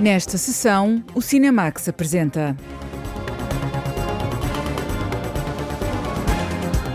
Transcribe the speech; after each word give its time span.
Nesta 0.00 0.38
sessão, 0.38 1.02
o 1.12 1.20
Cinemax 1.20 1.88
apresenta. 1.88 2.56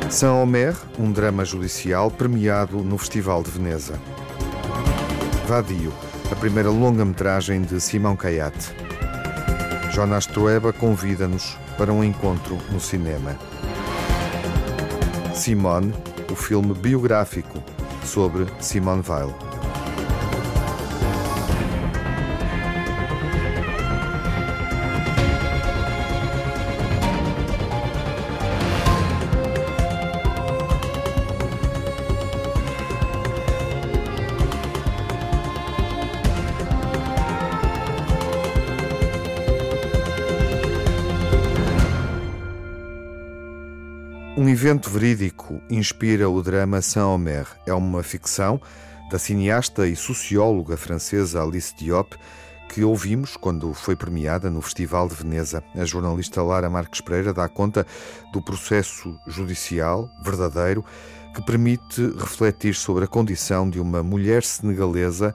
Saint-Omer, 0.09 0.73
um 0.97 1.11
drama 1.11 1.43
judicial 1.43 2.09
premiado 2.09 2.77
no 2.77 2.97
Festival 2.97 3.43
de 3.43 3.51
Veneza. 3.51 3.99
Vadio, 5.45 5.91
a 6.31 6.35
primeira 6.35 6.69
longa-metragem 6.69 7.63
de 7.63 7.81
Simão 7.81 8.15
Caiate. 8.15 8.71
Jonas 9.91 10.25
Trueba 10.25 10.71
convida-nos 10.71 11.57
para 11.77 11.91
um 11.91 12.03
encontro 12.03 12.57
no 12.71 12.79
cinema. 12.79 13.37
Simone, 15.35 15.93
o 16.31 16.35
filme 16.35 16.73
biográfico 16.73 17.61
sobre 18.05 18.47
Simone 18.61 19.03
Weil. 19.05 19.52
Evento 44.83 44.99
verídico 44.99 45.61
inspira 45.69 46.29
o 46.29 46.43
drama 46.43 46.81
Saint-Omer. 46.81 47.47
É 47.65 47.73
uma 47.73 48.03
ficção 48.03 48.59
da 49.09 49.17
cineasta 49.17 49.87
e 49.87 49.95
socióloga 49.95 50.75
francesa 50.75 51.41
Alice 51.41 51.73
Diop, 51.73 52.17
que 52.67 52.83
ouvimos 52.83 53.37
quando 53.37 53.73
foi 53.73 53.95
premiada 53.95 54.49
no 54.49 54.61
Festival 54.61 55.07
de 55.07 55.15
Veneza. 55.15 55.63
A 55.73 55.85
jornalista 55.85 56.43
Lara 56.43 56.69
Marques 56.69 56.99
Pereira 56.99 57.33
dá 57.33 57.47
conta 57.47 57.87
do 58.33 58.41
processo 58.41 59.17
judicial 59.25 60.09
verdadeiro 60.21 60.83
que 61.33 61.41
permite 61.41 62.01
refletir 62.17 62.75
sobre 62.75 63.05
a 63.05 63.07
condição 63.07 63.69
de 63.69 63.79
uma 63.79 64.03
mulher 64.03 64.43
senegalesa 64.43 65.33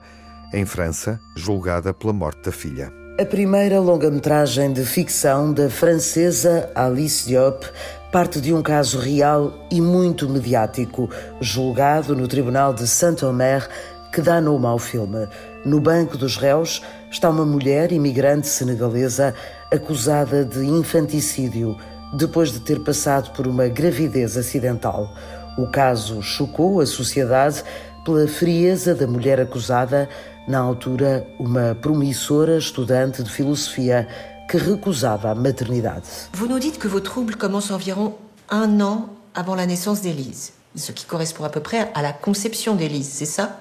em 0.53 0.63
França, 0.63 1.19
julgada 1.35 1.91
pela 1.91 2.13
morte 2.13 2.43
da 2.43 2.51
filha. 2.51 2.93
A 3.19 3.25
primeira 3.25 3.81
longa-metragem 3.81 4.71
de 4.71 4.85
ficção 4.85 5.51
da 5.51 5.69
francesa 5.69 6.71
Alice 6.75 7.27
Diop 7.27 7.65
parte 8.11 8.41
de 8.41 8.51
um 8.51 8.61
caso 8.63 8.97
real 8.97 9.53
e 9.69 9.79
muito 9.79 10.27
mediático, 10.27 11.07
julgado 11.39 12.15
no 12.15 12.27
Tribunal 12.27 12.73
de 12.73 12.87
Saint-Omer, 12.87 13.69
que 14.11 14.19
dá 14.19 14.41
nome 14.41 14.65
ao 14.65 14.79
filme. 14.79 15.27
No 15.63 15.79
banco 15.79 16.17
dos 16.17 16.35
réus 16.35 16.81
está 17.11 17.29
uma 17.29 17.45
mulher 17.45 17.91
imigrante 17.91 18.47
senegalesa 18.47 19.35
acusada 19.71 20.43
de 20.43 20.65
infanticídio 20.65 21.77
depois 22.17 22.51
de 22.51 22.59
ter 22.61 22.79
passado 22.79 23.31
por 23.31 23.45
uma 23.45 23.67
gravidez 23.67 24.35
acidental. 24.35 25.13
O 25.55 25.67
caso 25.67 26.19
chocou 26.23 26.81
a 26.81 26.87
sociedade 26.87 27.63
pela 28.03 28.27
frieza 28.27 28.95
da 28.95 29.05
mulher 29.05 29.39
acusada, 29.39 30.09
na 30.47 30.57
altura 30.57 31.27
uma 31.37 31.77
promissora 31.79 32.57
estudante 32.57 33.21
de 33.21 33.29
filosofia 33.29 34.07
que 34.49 34.57
recusava 34.57 35.29
a 35.29 35.35
maternidade. 35.35 36.03
Vous 36.33 36.47
nous 36.47 36.59
dites 36.59 36.79
que 36.79 36.87
vos 36.87 36.99
troubles 36.99 37.37
commencent 37.37 37.71
environ 37.71 38.17
un 38.49 38.81
an 38.81 39.09
avant 39.35 39.53
la 39.53 39.67
naissance 39.67 40.01
d'Élise, 40.01 40.53
ce 40.75 40.91
qui 40.91 41.05
correspond 41.05 41.43
à 41.43 41.49
peu 41.49 41.61
près 41.61 41.91
à 41.93 42.01
la 42.01 42.11
conception 42.11 42.75
d'Élise, 42.75 43.07
c'est 43.07 43.25
ça? 43.25 43.59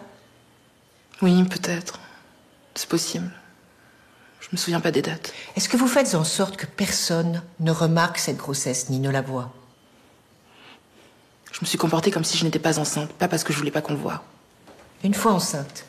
Oui, 1.20 1.45
peut-être. 1.45 2.00
C'est 2.75 2.89
possible. 2.89 3.30
Je 4.41 4.48
me 4.53 4.56
souviens 4.56 4.80
pas 4.80 4.91
des 4.91 5.03
dates. 5.03 5.34
Est-ce 5.56 5.69
que 5.69 5.77
vous 5.77 5.89
faites 5.89 6.14
en 6.14 6.25
sorte 6.25 6.56
que 6.56 6.64
personne 6.64 7.42
ne 7.61 7.70
remarque 7.70 8.18
cette 8.18 8.39
grossesse 8.39 8.89
ni 8.89 8.98
ne 8.98 9.11
la 9.11 9.20
voit? 9.20 9.52
Je 11.52 11.58
me 11.61 11.67
suis 11.67 11.77
comportée 11.77 12.11
comme 12.11 12.24
si 12.24 12.39
je 12.39 12.45
n'étais 12.45 12.58
pas 12.58 12.79
enceinte, 12.79 13.12
pas 13.12 13.29
parce 13.29 13.45
que 13.45 13.52
je 13.52 13.58
voulais 13.58 13.70
pas 13.70 13.83
qu'on 13.83 13.92
le 13.92 13.98
voie. 13.98 14.23
Une 15.05 15.14
fois 15.14 15.33
enceinte, 15.33 15.85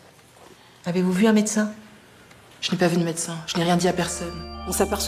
avez-vous 0.85 1.13
vu 1.13 1.25
un 1.27 1.33
médecin? 1.33 1.71
Je 2.59 2.71
n'ai 2.71 2.77
pas 2.77 2.87
vu 2.87 2.97
de 2.97 3.03
médecin, 3.03 3.37
je 3.47 3.55
n'ai 3.55 3.63
rien 3.63 3.77
dit 3.77 3.87
à 3.87 3.93
personne. 3.93 4.58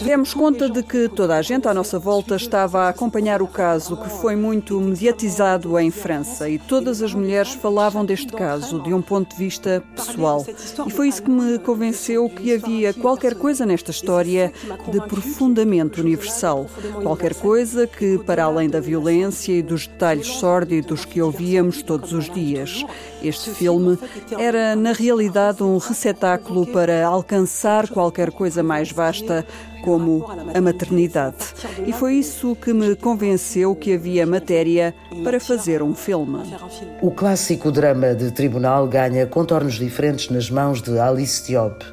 Demos 0.02 0.34
conta 0.34 0.68
de 0.68 0.82
que 0.82 1.08
toda 1.08 1.36
a 1.36 1.42
gente 1.42 1.68
à 1.68 1.74
nossa 1.74 1.98
volta 1.98 2.34
estava 2.34 2.82
a 2.82 2.88
acompanhar 2.88 3.40
o 3.40 3.46
caso, 3.46 3.96
que 3.96 4.08
foi 4.08 4.34
muito 4.34 4.80
mediatizado 4.80 5.78
em 5.78 5.90
França, 5.90 6.48
e 6.48 6.58
todas 6.58 7.00
as 7.00 7.14
mulheres 7.14 7.52
falavam 7.54 8.04
deste 8.04 8.32
caso 8.32 8.80
de 8.82 8.92
um 8.92 9.00
ponto 9.00 9.30
de 9.30 9.36
vista 9.36 9.82
pessoal. 9.94 10.44
E 10.86 10.90
foi 10.90 11.08
isso 11.08 11.22
que 11.22 11.30
me 11.30 11.58
convenceu 11.58 12.28
que 12.28 12.54
havia 12.54 12.92
qualquer 12.92 13.34
coisa 13.34 13.64
nesta 13.64 13.90
história 13.90 14.52
de 14.90 15.00
profundamente 15.06 16.00
universal. 16.00 16.66
Qualquer 17.02 17.34
coisa 17.34 17.86
que, 17.86 18.18
para 18.18 18.44
além 18.44 18.68
da 18.68 18.80
violência 18.80 19.52
e 19.52 19.62
dos 19.62 19.86
detalhes 19.86 20.26
sórdidos 20.26 21.04
que 21.04 21.22
ouvíamos 21.22 21.82
todos 21.82 22.12
os 22.12 22.28
dias, 22.28 22.84
este 23.22 23.50
filme 23.50 23.96
era, 24.36 24.74
na 24.74 24.92
realidade, 24.92 25.62
um 25.62 25.78
receptáculo 25.78 26.66
para 26.66 27.06
alcançar 27.06 27.88
qualquer 27.88 28.32
coisa 28.32 28.62
mais 28.62 28.90
vasta 28.90 29.41
como 29.82 30.24
a 30.54 30.60
maternidade. 30.60 31.36
E 31.86 31.92
foi 31.92 32.14
isso 32.14 32.56
que 32.56 32.72
me 32.72 32.94
convenceu 32.94 33.74
que 33.74 33.94
havia 33.94 34.26
matéria 34.26 34.94
para 35.24 35.40
fazer 35.40 35.82
um 35.82 35.94
filme. 35.94 36.38
O 37.00 37.10
clássico 37.10 37.70
drama 37.70 38.14
de 38.14 38.30
tribunal 38.30 38.86
ganha 38.86 39.26
contornos 39.26 39.74
diferentes 39.74 40.30
nas 40.30 40.50
mãos 40.50 40.80
de 40.80 40.98
Alice 40.98 41.46
Diop. 41.46 41.84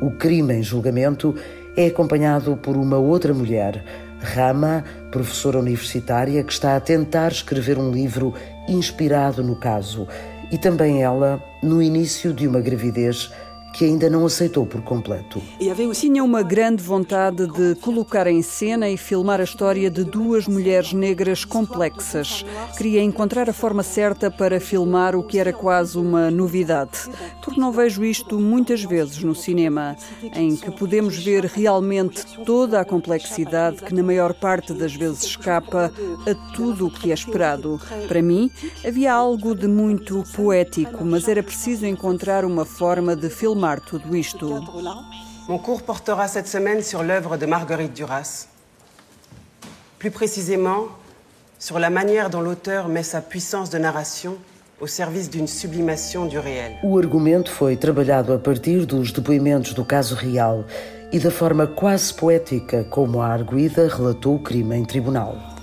O 0.00 0.10
crime 0.12 0.54
em 0.54 0.62
julgamento 0.62 1.34
é 1.76 1.86
acompanhado 1.86 2.56
por 2.56 2.76
uma 2.76 2.98
outra 2.98 3.32
mulher, 3.32 3.84
Rama, 4.20 4.84
professora 5.12 5.58
universitária, 5.58 6.42
que 6.42 6.52
está 6.52 6.74
a 6.74 6.80
tentar 6.80 7.30
escrever 7.30 7.78
um 7.78 7.90
livro 7.90 8.34
inspirado 8.68 9.44
no 9.44 9.54
caso. 9.54 10.08
E 10.50 10.58
também 10.58 11.02
ela, 11.02 11.42
no 11.62 11.80
início 11.80 12.32
de 12.32 12.48
uma 12.48 12.60
gravidez 12.60 13.30
que 13.78 13.84
ainda 13.84 14.10
não 14.10 14.26
aceitou 14.26 14.66
por 14.66 14.82
completo. 14.82 15.40
Tinha 15.94 16.24
uma 16.24 16.42
grande 16.42 16.82
vontade 16.82 17.46
de 17.46 17.76
colocar 17.76 18.26
em 18.26 18.42
cena 18.42 18.90
e 18.90 18.96
filmar 18.96 19.40
a 19.40 19.44
história 19.44 19.88
de 19.88 20.02
duas 20.02 20.48
mulheres 20.48 20.92
negras 20.92 21.44
complexas. 21.44 22.44
Queria 22.76 23.00
encontrar 23.00 23.48
a 23.48 23.52
forma 23.52 23.84
certa 23.84 24.32
para 24.32 24.58
filmar 24.58 25.14
o 25.14 25.22
que 25.22 25.38
era 25.38 25.52
quase 25.52 25.96
uma 25.96 26.28
novidade. 26.28 27.08
Porque 27.40 27.60
não 27.60 27.70
vejo 27.70 28.04
isto 28.04 28.40
muitas 28.40 28.82
vezes 28.82 29.22
no 29.22 29.32
cinema, 29.32 29.96
em 30.34 30.56
que 30.56 30.72
podemos 30.72 31.16
ver 31.16 31.44
realmente 31.44 32.24
toda 32.44 32.80
a 32.80 32.84
complexidade 32.84 33.82
que 33.84 33.94
na 33.94 34.02
maior 34.02 34.34
parte 34.34 34.72
das 34.72 34.92
vezes 34.92 35.22
escapa 35.22 35.92
a 36.26 36.52
tudo 36.52 36.88
o 36.88 36.90
que 36.90 37.12
é 37.12 37.14
esperado. 37.14 37.80
Para 38.08 38.20
mim, 38.20 38.50
havia 38.84 39.12
algo 39.12 39.54
de 39.54 39.68
muito 39.68 40.24
poético, 40.34 41.04
mas 41.04 41.28
era 41.28 41.44
preciso 41.44 41.86
encontrar 41.86 42.44
uma 42.44 42.64
forma 42.64 43.14
de 43.14 43.30
filmar 43.30 43.67
filmar 43.68 43.80
tudo 43.80 44.16
isto. 44.16 44.62
Mon 45.48 45.58
cours 45.58 45.82
portera 45.82 46.28
cette 46.28 46.48
semaine 46.48 46.82
sur 46.82 47.02
l'œuvre 47.02 47.36
de 47.36 47.46
Marguerite 47.46 47.94
Duras. 47.94 48.48
Plus 49.98 50.10
précisément, 50.10 50.88
sur 51.58 51.78
la 51.78 51.90
manière 51.90 52.30
dont 52.30 52.40
l'auteur 52.40 52.88
met 52.88 53.02
sa 53.02 53.20
puissance 53.20 53.70
de 53.70 53.78
narration 53.78 54.36
au 54.80 54.86
service 54.86 55.28
d'une 55.28 55.48
sublimation 55.48 56.26
du 56.26 56.38
réel. 56.38 56.76
O 56.84 56.98
argumento 56.98 57.50
foi 57.50 57.76
trabalhado 57.76 58.32
a 58.32 58.38
partir 58.38 58.86
dos 58.86 59.12
depoimentos 59.12 59.74
do 59.74 59.84
caso 59.84 60.14
real 60.14 60.64
e 61.10 61.18
da 61.18 61.30
forma 61.30 61.66
quase 61.66 62.14
poética 62.14 62.84
como 62.84 63.20
a 63.20 63.28
arguida 63.28 63.88
relatou 63.88 64.36
o 64.36 64.42
crime 64.42 64.76
em 64.76 64.84
tribunal. 64.84 65.57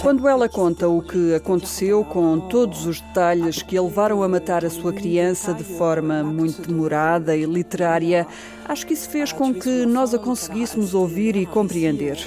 Quando 0.00 0.26
ela 0.26 0.48
conta 0.48 0.88
o 0.88 1.02
que 1.02 1.34
aconteceu 1.34 2.02
com 2.02 2.40
todos 2.40 2.86
os 2.86 3.00
detalhes 3.00 3.62
que 3.62 3.76
a 3.76 3.82
levaram 3.82 4.22
a 4.22 4.28
matar 4.28 4.64
a 4.64 4.70
sua 4.70 4.92
criança 4.92 5.52
de 5.52 5.62
forma 5.62 6.22
muito 6.22 6.62
demorada 6.62 7.36
e 7.36 7.44
literária, 7.44 8.26
acho 8.64 8.86
que 8.86 8.94
isso 8.94 9.08
fez 9.08 9.32
com 9.32 9.52
que 9.52 9.84
nós 9.86 10.14
a 10.14 10.18
conseguíssemos 10.18 10.94
ouvir 10.94 11.36
e 11.36 11.46
compreender. 11.46 12.18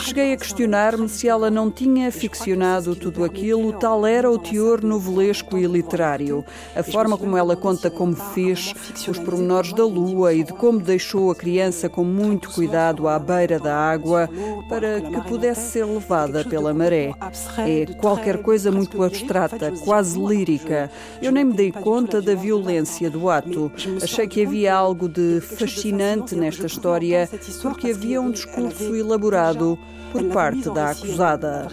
Cheguei 0.00 0.32
a 0.32 0.36
questionar-me 0.36 1.08
se 1.08 1.28
ela 1.28 1.50
não 1.50 1.70
tinha 1.70 2.10
ficcionado 2.10 2.96
tudo 2.96 3.24
aquilo, 3.24 3.72
tal 3.74 4.06
era 4.06 4.30
o 4.30 4.38
teor 4.38 4.82
novelesco 4.82 5.58
e 5.58 5.66
literário. 5.66 6.44
A 6.74 6.82
forma 6.82 7.18
como 7.18 7.36
ela 7.36 7.56
conta 7.56 7.90
como 7.90 8.14
fez, 8.14 8.72
os 9.08 9.18
pormenores 9.18 9.72
da 9.72 9.84
lua 9.84 10.32
e 10.32 10.44
de 10.44 10.52
como 10.52 10.80
deixou 10.80 11.30
a 11.30 11.34
criança 11.34 11.88
com 11.88 12.04
muito 12.04 12.50
cuidado 12.50 13.08
à 13.08 13.18
beira 13.18 13.58
da 13.58 13.76
água 13.76 14.28
para 14.68 15.00
que 15.00 15.20
pudesse 15.28 15.72
ser 15.72 15.84
levada 15.84 16.44
pela 16.44 16.72
maré. 16.72 17.12
É 17.58 17.86
qualquer 17.94 18.38
coisa 18.42 18.70
muito 18.70 19.02
abstrata, 19.02 19.72
quase 19.84 20.18
lírica. 20.18 20.90
Eu 21.20 21.32
nem 21.32 21.44
me 21.44 21.52
dei 21.52 21.70
conta 21.70 22.22
da 22.22 22.34
violência 22.34 23.10
do 23.10 23.28
ato. 23.28 23.70
Achei 24.02 24.26
que 24.26 24.44
havia 24.44 24.74
algo 24.74 25.08
de 25.08 25.40
fascinante 25.40 25.81
nesta 25.90 26.66
história, 26.66 27.28
porque 27.62 27.90
havia 27.90 28.20
um 28.20 28.30
discurso 28.30 28.94
elaborado 28.94 29.78
por 30.12 30.22
parte 30.24 30.70
da 30.70 30.90
acusada. 30.90 31.66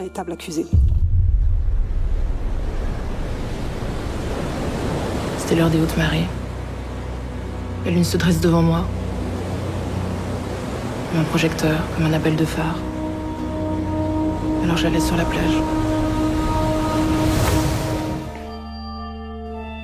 C'était 5.38 5.56
l'heure 5.56 5.70
des 5.70 5.80
hautes 5.80 5.98
marées. 5.98 6.28
La 7.86 7.92
lune 7.92 8.04
se 8.04 8.18
dresse 8.18 8.40
devant 8.40 8.62
moi. 8.62 8.86
comme 11.12 11.22
un 11.22 11.24
projecteur, 11.24 11.80
comme 11.96 12.06
un 12.06 12.14
appel 12.14 12.36
de 12.36 12.46
phare. 12.46 12.78
Alors 14.64 14.78
je 14.78 14.84
la 14.84 14.90
laisse 14.92 15.06
sur 15.06 15.18
la 15.18 15.26
plage. 15.26 15.89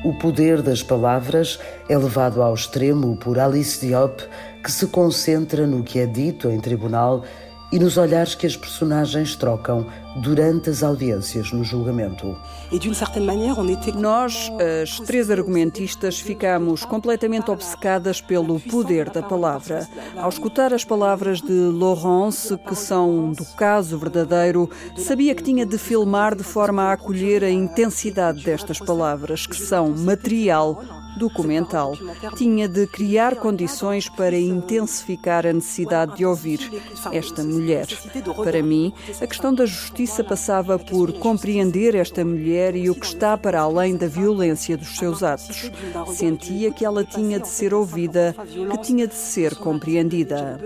O 0.06 0.14
poder 0.14 0.62
das 0.62 0.84
palavras 0.84 1.60
é 1.90 1.98
levado 1.98 2.44
ao 2.44 2.54
extremo 2.54 3.18
por 3.18 3.40
Alice 3.40 3.84
Diop, 3.84 4.22
que 4.64 4.72
se 4.72 4.86
concentra 4.86 5.66
no 5.66 5.82
que 5.82 5.98
é 5.98 6.06
dito 6.06 6.48
em 6.48 6.60
tribunal 6.60 7.24
e 7.72 7.80
nos 7.80 7.98
olhares 7.98 8.36
que 8.36 8.46
as 8.46 8.56
personagens 8.56 9.36
trocam 9.36 9.88
durante 10.18 10.70
as 10.70 10.84
audiências 10.84 11.52
no 11.52 11.64
julgamento. 11.64 12.38
Nós, 13.96 14.52
as 14.82 15.00
três 15.00 15.30
argumentistas, 15.30 16.20
ficamos 16.20 16.84
completamente 16.84 17.52
obcecadas 17.52 18.22
pelo 18.22 18.60
poder 18.60 19.10
da 19.10 19.22
palavra. 19.22 19.88
Ao 20.18 20.30
escutar 20.30 20.74
as 20.74 20.84
palavras 20.84 21.42
de 21.42 21.54
Laurence, 21.54 22.58
que 22.58 22.76
são 22.76 23.32
do 23.32 23.46
caso 23.56 23.98
verdadeiro, 23.98 24.70
sabia 24.98 25.36
que 25.36 25.44
tinha 25.44 25.66
de 25.66 25.78
filmar 25.78 26.36
de 26.36 26.44
forma 26.44 26.84
a 26.84 26.94
acolher 26.94 27.44
a 27.44 27.50
intensidade 27.50 28.44
destas 28.44 28.80
palavras, 28.80 29.46
que 29.46 29.56
são 29.56 29.90
material 29.90 30.84
documental. 31.18 31.98
Tinha 32.36 32.68
de 32.68 32.88
criar 32.88 33.36
condições 33.36 34.10
para 34.10 34.38
intensificar 34.38 35.46
a 35.46 35.54
necessidade 35.54 36.18
de 36.18 36.26
ouvir 36.26 36.60
esta 37.12 37.44
mulher. 37.44 37.88
Para 38.44 38.62
mim, 38.62 38.94
a 39.22 39.28
questão 39.28 39.54
da 39.54 39.66
justiça 39.66 40.24
passava 40.24 40.78
por 40.78 41.14
compreender 41.14 41.96
esta 41.96 42.24
mulher 42.24 42.76
e 42.76 42.90
o 42.90 42.96
que 42.96 43.06
está 43.06 43.38
para 43.38 43.62
além 43.62 43.96
da 43.96 44.08
violência 44.08 44.78
dos 44.78 44.98
seus 44.98 45.24
atos. 45.24 45.72
Sentia 46.14 46.72
que 46.72 46.86
ela 46.86 47.04
tinha 47.04 47.40
de 47.40 47.48
ser 47.48 47.74
ouvida, 47.74 48.36
que 48.72 48.78
tinha 48.80 49.08
de 49.08 49.16
ser 49.16 49.56
compreendida. 49.56 50.60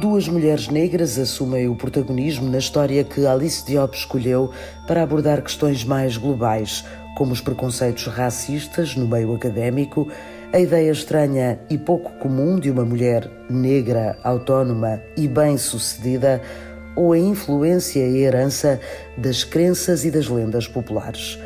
Duas 0.00 0.28
mulheres 0.28 0.68
negras 0.68 1.18
assumem 1.18 1.68
o 1.68 1.76
protagonismo 1.76 2.50
na 2.50 2.58
história 2.58 3.04
que 3.04 3.26
Alice 3.26 3.64
Diop 3.64 3.96
escolheu 3.96 4.50
para 4.86 5.02
abordar 5.02 5.42
questões 5.42 5.84
mais 5.84 6.16
globais 6.16 6.84
como 7.18 7.32
os 7.32 7.40
preconceitos 7.40 8.06
racistas 8.06 8.94
no 8.94 9.08
meio 9.08 9.34
académico, 9.34 10.08
a 10.52 10.60
ideia 10.60 10.92
estranha 10.92 11.58
e 11.68 11.76
pouco 11.76 12.12
comum 12.20 12.60
de 12.60 12.70
uma 12.70 12.84
mulher 12.84 13.28
negra, 13.50 14.16
autónoma 14.22 15.02
e 15.16 15.26
bem-sucedida, 15.26 16.40
ou 16.94 17.12
a 17.12 17.18
influência 17.18 18.06
e 18.06 18.18
herança 18.18 18.80
das 19.16 19.42
crenças 19.42 20.04
e 20.04 20.12
das 20.12 20.28
lendas 20.28 20.68
populares. 20.68 21.36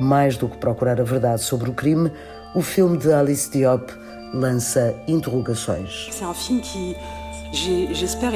Mais 0.00 0.36
do 0.36 0.48
que 0.48 0.58
procurar 0.58 1.00
a 1.00 1.04
verdade 1.04 1.42
sobre 1.42 1.70
o 1.70 1.74
crime, 1.74 2.10
o 2.52 2.60
filme 2.60 2.98
de 2.98 3.12
Alice 3.12 3.48
Diop 3.48 3.88
lança 4.34 4.96
interrogações. 5.06 6.10
É 6.20 6.26
um 6.26 6.34
filme 6.34 6.60
que 6.60 6.96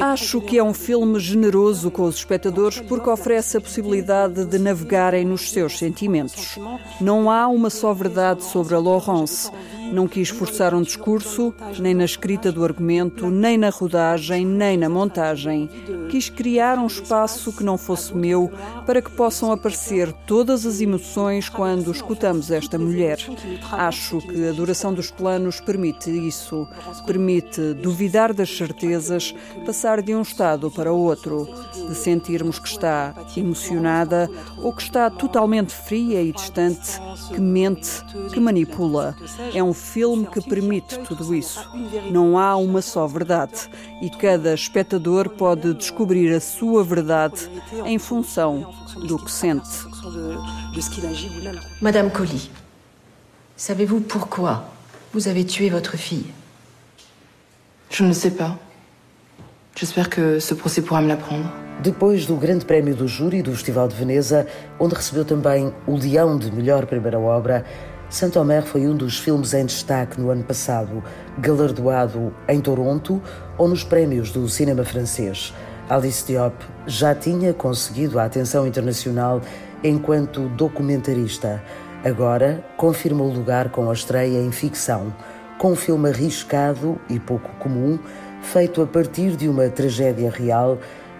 Acho 0.01 0.41
que 0.41 0.57
é 0.57 0.63
um 0.63 0.73
filme 0.73 1.19
generoso 1.19 1.89
com 1.89 2.03
os 2.03 2.15
espectadores 2.15 2.81
porque 2.81 3.09
oferece 3.09 3.57
a 3.57 3.61
possibilidade 3.61 4.45
de 4.45 4.59
navegarem 4.59 5.25
nos 5.25 5.51
seus 5.51 5.77
sentimentos. 5.77 6.59
Não 6.99 7.31
há 7.31 7.47
uma 7.47 7.69
só 7.69 7.93
verdade 7.93 8.43
sobre 8.43 8.75
a 8.75 8.79
Laurence. 8.79 9.49
Não 9.91 10.07
quis 10.07 10.29
forçar 10.29 10.73
um 10.73 10.81
discurso, 10.81 11.53
nem 11.79 11.93
na 11.93 12.05
escrita 12.05 12.51
do 12.51 12.63
argumento, 12.63 13.29
nem 13.29 13.57
na 13.57 13.69
rodagem, 13.69 14.45
nem 14.45 14.77
na 14.77 14.89
montagem. 14.89 15.69
Quis 16.09 16.29
criar 16.29 16.77
um 16.77 16.87
espaço 16.87 17.53
que 17.53 17.63
não 17.63 17.77
fosse 17.77 18.15
meu 18.15 18.51
para 18.85 19.01
que 19.01 19.11
possam 19.11 19.51
aparecer 19.51 20.11
todas 20.25 20.65
as 20.65 20.81
emoções 20.81 21.49
quando 21.49 21.91
escutamos 21.91 22.51
esta 22.51 22.77
mulher. 22.77 23.19
Acho 23.71 24.19
que 24.19 24.47
a 24.47 24.51
duração 24.51 24.93
dos 24.93 25.11
planos 25.11 25.59
permite 25.59 26.09
isso. 26.09 26.67
Permite 27.05 27.73
duvidar 27.73 28.33
das 28.33 28.55
certezas, 28.55 29.33
passar 29.65 30.01
de 30.01 30.13
um 30.15 30.21
estado 30.21 30.71
para 30.71 30.91
outro, 30.91 31.47
de 31.87 31.95
sentirmos 31.95 32.59
que 32.59 32.67
está 32.67 33.13
emocionada 33.35 34.29
ou 34.57 34.73
que 34.73 34.81
está 34.81 35.09
totalmente 35.09 35.73
fria 35.73 36.21
e 36.21 36.31
distante, 36.31 36.99
que 37.33 37.39
mente, 37.39 37.89
que 38.31 38.39
manipula. 38.39 39.15
É 39.53 39.63
um 39.63 39.73
filme 39.75 40.25
que 40.25 40.41
permite 40.41 40.97
tudo 40.99 41.35
isso. 41.35 41.59
Não 42.09 42.37
há 42.37 42.55
uma 42.55 42.81
só 42.81 43.05
verdade 43.05 43.69
e 44.01 44.09
cada 44.09 44.53
espectador 44.53 45.29
pode 45.29 45.73
descobrir 45.73 46.33
a 46.33 46.39
sua 46.39 46.83
verdade 46.83 47.49
em 47.85 47.99
função 47.99 48.73
do 49.07 49.17
que 49.17 49.31
sente. 49.31 49.85
Madame 51.81 52.09
Colli, 52.09 52.49
savez-vous 53.55 54.01
pourquoi 54.01 54.63
vous 55.13 55.27
avez 55.27 55.45
tué 55.45 55.69
votre 55.69 55.97
fille 55.97 56.33
Je 57.89 58.03
ne 58.03 58.13
sais 58.13 58.31
pas. 58.31 58.57
J'espère 59.75 60.09
que 60.09 60.39
ce 60.39 60.53
procès 60.53 60.81
pourra 60.81 61.01
me 61.01 61.07
l'apprendre. 61.07 61.51
Depois 61.83 62.25
do 62.25 62.37
Grande 62.37 62.65
Prémio 62.65 62.95
do 62.95 63.07
Júri 63.07 63.41
do 63.41 63.51
Festival 63.51 63.89
de 63.89 63.95
Veneza, 63.95 64.47
onde 64.79 64.95
recebeu 64.95 65.25
também 65.25 65.73
o 65.85 65.97
Leão 65.97 66.37
de 66.37 66.49
Melhor 66.49 66.85
Primeira 66.85 67.19
Obra, 67.19 67.65
Saint-Omer 68.09 68.63
foi 68.63 68.87
um 68.87 68.95
dos 68.95 69.19
filmes 69.19 69.53
em 69.53 69.65
destaque 69.65 70.21
no 70.21 70.29
ano 70.29 70.43
passado, 70.43 71.03
galardoado 71.39 72.33
em 72.47 72.61
Toronto 72.61 73.21
ou 73.57 73.67
nos 73.67 73.83
prémios 73.83 74.31
do 74.31 74.47
cinema 74.47 74.83
francês. 74.83 75.53
Alice 75.89 76.25
Diop 76.25 76.55
já 76.85 77.13
tinha 77.15 77.53
conseguido 77.53 78.19
a 78.19 78.25
atenção 78.25 78.65
internacional 78.65 79.41
enquanto 79.83 80.47
documentarista. 80.49 81.61
Agora 82.03 82.63
confirma 82.77 83.23
o 83.23 83.33
lugar 83.33 83.69
com 83.69 83.89
a 83.89 83.93
estreia 83.93 84.39
em 84.39 84.51
ficção, 84.51 85.13
com 85.57 85.71
um 85.71 85.75
filme 85.75 86.09
arriscado 86.09 86.99
e 87.09 87.19
pouco 87.19 87.49
comum, 87.57 87.97
feito 88.41 88.81
a 88.81 88.87
partir 88.87 89.35
de 89.35 89.49
uma 89.49 89.67
tragédia 89.69 90.29
real, 90.29 90.77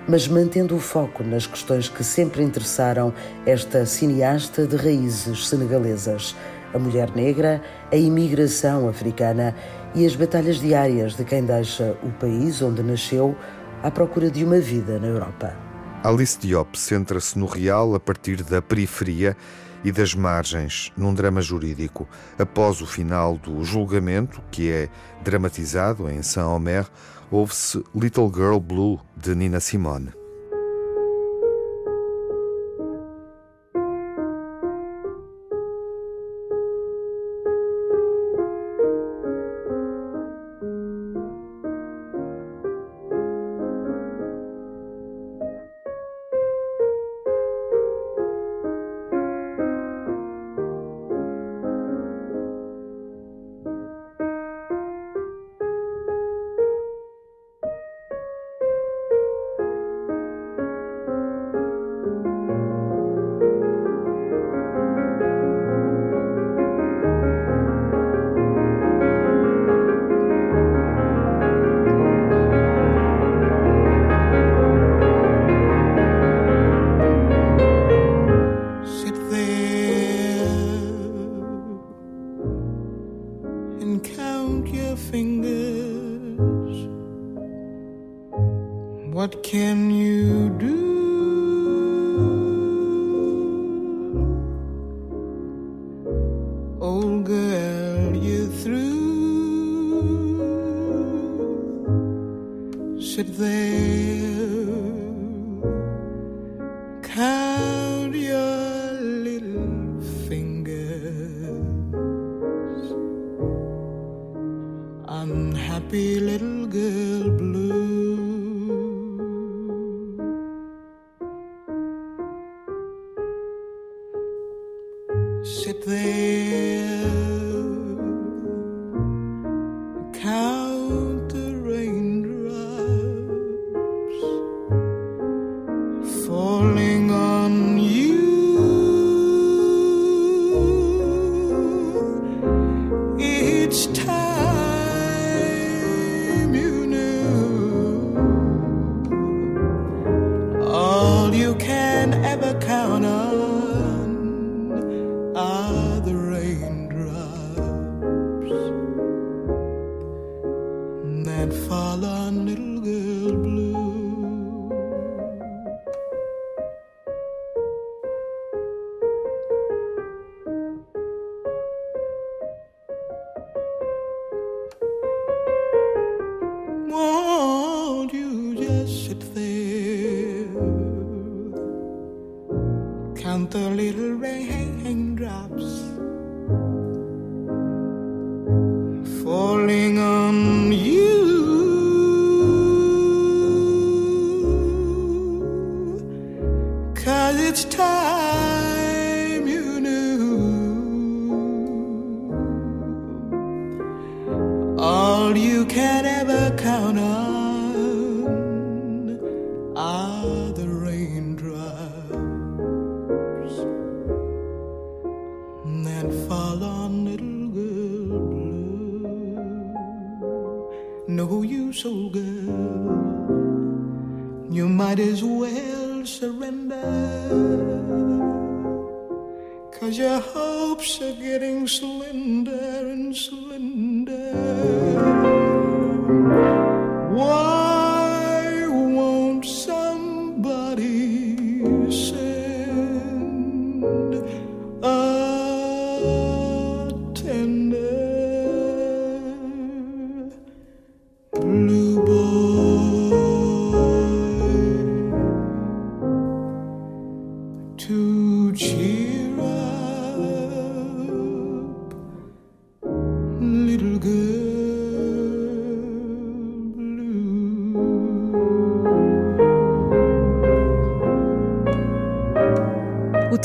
mas 0.08 0.28
mantendo 0.28 0.76
o 0.76 0.80
foco 0.80 1.24
nas 1.24 1.48
questões 1.48 1.90
que 1.90 2.04
sempre 2.04 2.44
interessaram 2.44 3.12
esta 3.46 3.86
cineasta 3.86 4.68
de 4.68 4.76
raízes 4.76 5.48
senegalesas 5.48 6.36
a 6.76 6.80
mulher 6.80 7.10
negra, 7.16 7.62
a 7.92 7.96
imigração 7.96 8.90
africana 8.90 9.56
e 9.96 10.06
as 10.06 10.16
batalhas 10.16 10.58
diárias 10.58 11.16
de 11.16 11.24
quem 11.24 11.46
deixa 11.46 11.98
o 12.04 12.12
país 12.12 12.62
onde 12.62 12.84
nasceu 12.84 13.36
à 13.82 13.90
procura 13.90 14.30
de 14.30 14.44
uma 14.44 14.60
vida 14.60 15.00
na 15.00 15.08
Europa. 15.08 15.56
Alice 16.04 16.38
Diop 16.38 16.78
centra-se 16.78 17.40
no 17.40 17.46
real 17.46 17.96
a 17.96 18.00
partir 18.00 18.44
da 18.44 18.62
periferia 18.62 19.36
e 19.84 19.92
das 19.92 20.14
margens, 20.14 20.92
num 20.98 21.14
drama 21.14 21.42
jurídico. 21.42 22.08
Após 22.38 22.82
o 22.82 22.86
final 22.86 23.38
do 23.38 23.64
julgamento, 23.64 24.42
que 24.52 24.70
é 24.70 24.90
dramatizado 25.24 26.10
em 26.10 26.22
Saint-Omer, 26.22 26.86
ouve-se 27.32 27.84
Little 27.96 28.32
Girl 28.34 28.58
Blue, 28.58 29.00
de 29.16 29.34
Nina 29.34 29.60
Simone. 29.60 30.25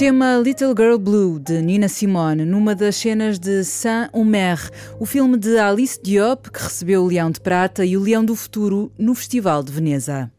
Tema 0.00 0.38
Little 0.38 0.72
Girl 0.74 0.96
Blue, 0.96 1.38
de 1.38 1.60
Nina 1.60 1.86
Simone, 1.86 2.46
numa 2.46 2.74
das 2.74 2.96
cenas 2.96 3.38
de 3.38 3.62
Saint-Omer, 3.62 4.70
o 4.98 5.04
filme 5.04 5.36
de 5.36 5.58
Alice 5.58 6.00
Diop, 6.02 6.50
que 6.50 6.62
recebeu 6.62 7.04
o 7.04 7.06
Leão 7.06 7.30
de 7.30 7.38
Prata 7.38 7.84
e 7.84 7.98
o 7.98 8.00
Leão 8.00 8.24
do 8.24 8.34
Futuro 8.34 8.90
no 8.96 9.14
Festival 9.14 9.62
de 9.62 9.70
Veneza. 9.70 10.32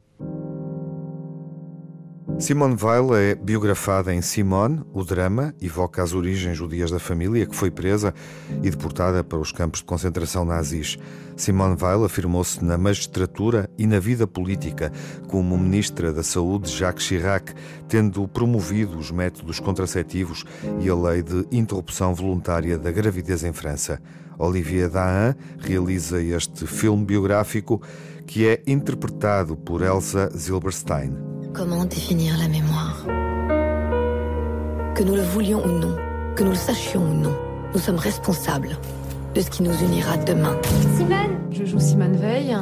Simone 2.42 2.76
Weil 2.76 3.16
é 3.16 3.36
biografada 3.36 4.12
em 4.12 4.20
Simone, 4.20 4.82
o 4.92 5.04
drama, 5.04 5.54
evoca 5.62 6.02
as 6.02 6.12
origens 6.12 6.58
judias 6.58 6.90
da 6.90 6.98
família 6.98 7.46
que 7.46 7.56
foi 7.56 7.70
presa 7.70 8.16
e 8.64 8.70
deportada 8.72 9.24
para 9.24 9.38
os 9.38 9.52
campos 9.52 9.82
de 9.82 9.86
concentração 9.86 10.44
nazis. 10.44 10.98
Simone 11.38 11.78
Weil 11.80 12.04
afirmou-se 12.04 12.66
na 12.66 12.80
magistratura 12.80 13.70
e 13.78 13.86
na 13.86 14.00
vida 14.00 14.26
política, 14.26 14.92
como 15.28 15.56
ministra 15.56 16.12
da 16.12 16.24
Saúde 16.24 16.76
Jacques 16.76 17.06
Chirac, 17.06 17.54
tendo 17.88 18.28
promovido 18.28 18.98
os 18.98 19.12
métodos 19.12 19.60
contraceptivos 19.60 20.44
e 20.80 20.90
a 20.90 20.96
lei 20.96 21.22
de 21.22 21.46
interrupção 21.52 22.16
voluntária 22.16 22.76
da 22.76 22.92
gravidez 22.92 23.44
em 23.44 23.54
França. 23.54 24.02
Olivier 24.40 24.90
Dahan 24.90 25.36
realiza 25.60 26.20
este 26.20 26.66
filme 26.66 27.06
biográfico 27.06 27.80
que 28.26 28.48
é 28.48 28.64
interpretado 28.66 29.56
por 29.56 29.84
Elsa 29.84 30.32
Zilberstein. 30.36 31.41
Comment 31.54 31.84
définir 31.84 32.38
la 32.38 32.48
mémoire? 32.48 33.04
Que 34.96 35.04
nous 35.04 35.16
le 35.16 35.22
voulions 35.22 35.64
ou 35.66 35.70
non, 35.70 35.96
que 36.36 36.44
nous 36.44 36.52
le 36.52 36.56
sachions 36.56 37.04
ou 37.04 37.14
non, 37.14 37.36
nous 37.74 37.80
sommes 37.80 37.98
responsables 37.98 38.78
de 39.34 39.42
ce 39.42 39.50
qui 39.50 39.64
nous 39.64 39.78
unira 39.82 40.18
demain. 40.18 40.58
Joue 41.66 41.80
Simone 41.80 42.18
Veil, 42.18 42.56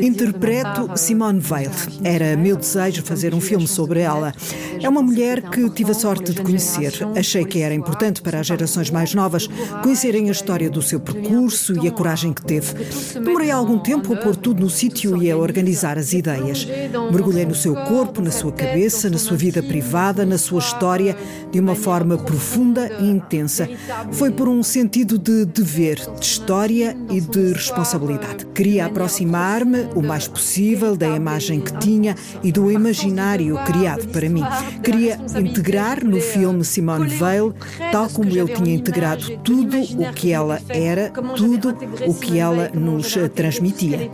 Interpreto 0.00 0.82
euh, 0.82 2.04
Era 2.04 2.36
meu 2.36 2.56
desejo 2.56 3.02
fazer 3.02 3.34
um 3.34 3.40
filme 3.40 3.66
sobre 3.66 4.00
ela. 4.00 4.32
É 4.80 4.88
uma 4.88 5.02
mulher 5.02 5.42
que 5.50 5.68
tive 5.70 5.90
a 5.90 5.94
sorte 5.94 6.32
de 6.32 6.40
conhecer. 6.40 6.92
Achei 7.16 7.44
que 7.44 7.60
era 7.60 7.74
importante 7.74 8.22
para 8.22 8.40
as 8.40 8.46
gerações 8.46 8.90
mais 8.90 9.12
novas 9.12 9.48
conhecerem 9.82 10.28
a 10.28 10.32
história 10.32 10.70
do 10.70 10.80
seu 10.80 11.00
percurso 11.00 11.74
e 11.84 11.88
a 11.88 11.90
coragem 11.90 12.32
que 12.32 12.42
teve. 12.42 12.74
Demorei 13.14 13.50
algum 13.50 13.78
tempo 13.78 14.14
a 14.14 14.16
pôr 14.16 14.36
tudo 14.36 14.62
no 14.62 14.70
sítio 14.70 15.20
e 15.20 15.30
a 15.30 15.36
organizar 15.36 15.98
as 15.98 16.12
ideias. 16.12 16.66
Mergulhei 17.10 17.44
no 17.44 17.54
seu 17.54 17.74
corpo, 17.74 18.22
na 18.22 18.30
sua 18.30 18.52
cabeça, 18.52 19.10
na 19.10 19.18
sua 19.18 19.36
vida 19.36 19.62
privada, 19.62 20.24
na 20.24 20.38
sua 20.38 20.60
história, 20.60 21.16
de 21.50 21.58
uma 21.58 21.74
forma 21.74 22.16
profunda 22.16 22.88
e 23.00 23.10
intensa. 23.10 23.68
Foi 24.12 24.30
por 24.30 24.48
um 24.48 24.62
sentido 24.62 25.18
de 25.18 25.44
dever, 25.44 25.91
de 25.96 26.24
história 26.24 26.96
e 27.10 27.20
de 27.20 27.52
responsabilidade. 27.52 28.46
Queria 28.46 28.86
aproximar-me 28.86 29.88
o 29.94 30.02
mais 30.02 30.28
possível 30.28 30.96
da 30.96 31.08
imagem 31.08 31.60
que 31.60 31.76
tinha 31.78 32.14
e 32.42 32.52
do 32.52 32.70
imaginário 32.70 33.58
criado 33.64 34.08
para 34.08 34.28
mim. 34.28 34.44
Queria 34.82 35.18
integrar 35.38 36.04
no 36.04 36.20
filme 36.20 36.64
Simone 36.64 37.12
Weil, 37.18 37.54
tal 37.90 38.08
como 38.08 38.28
ele 38.28 38.52
tinha 38.54 38.74
integrado 38.74 39.38
tudo 39.38 39.78
o 39.80 40.12
que 40.12 40.32
ela 40.32 40.60
era, 40.68 41.10
tudo 41.36 41.76
o 42.06 42.14
que 42.14 42.38
ela 42.38 42.70
nos 42.74 43.16
transmitia. 43.34 44.10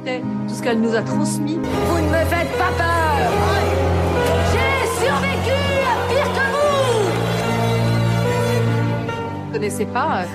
Vous 1.88 2.00
ne 2.00 2.10
me 2.10 2.24
faites 2.26 2.56
pas 2.56 2.70
peur 2.72 2.97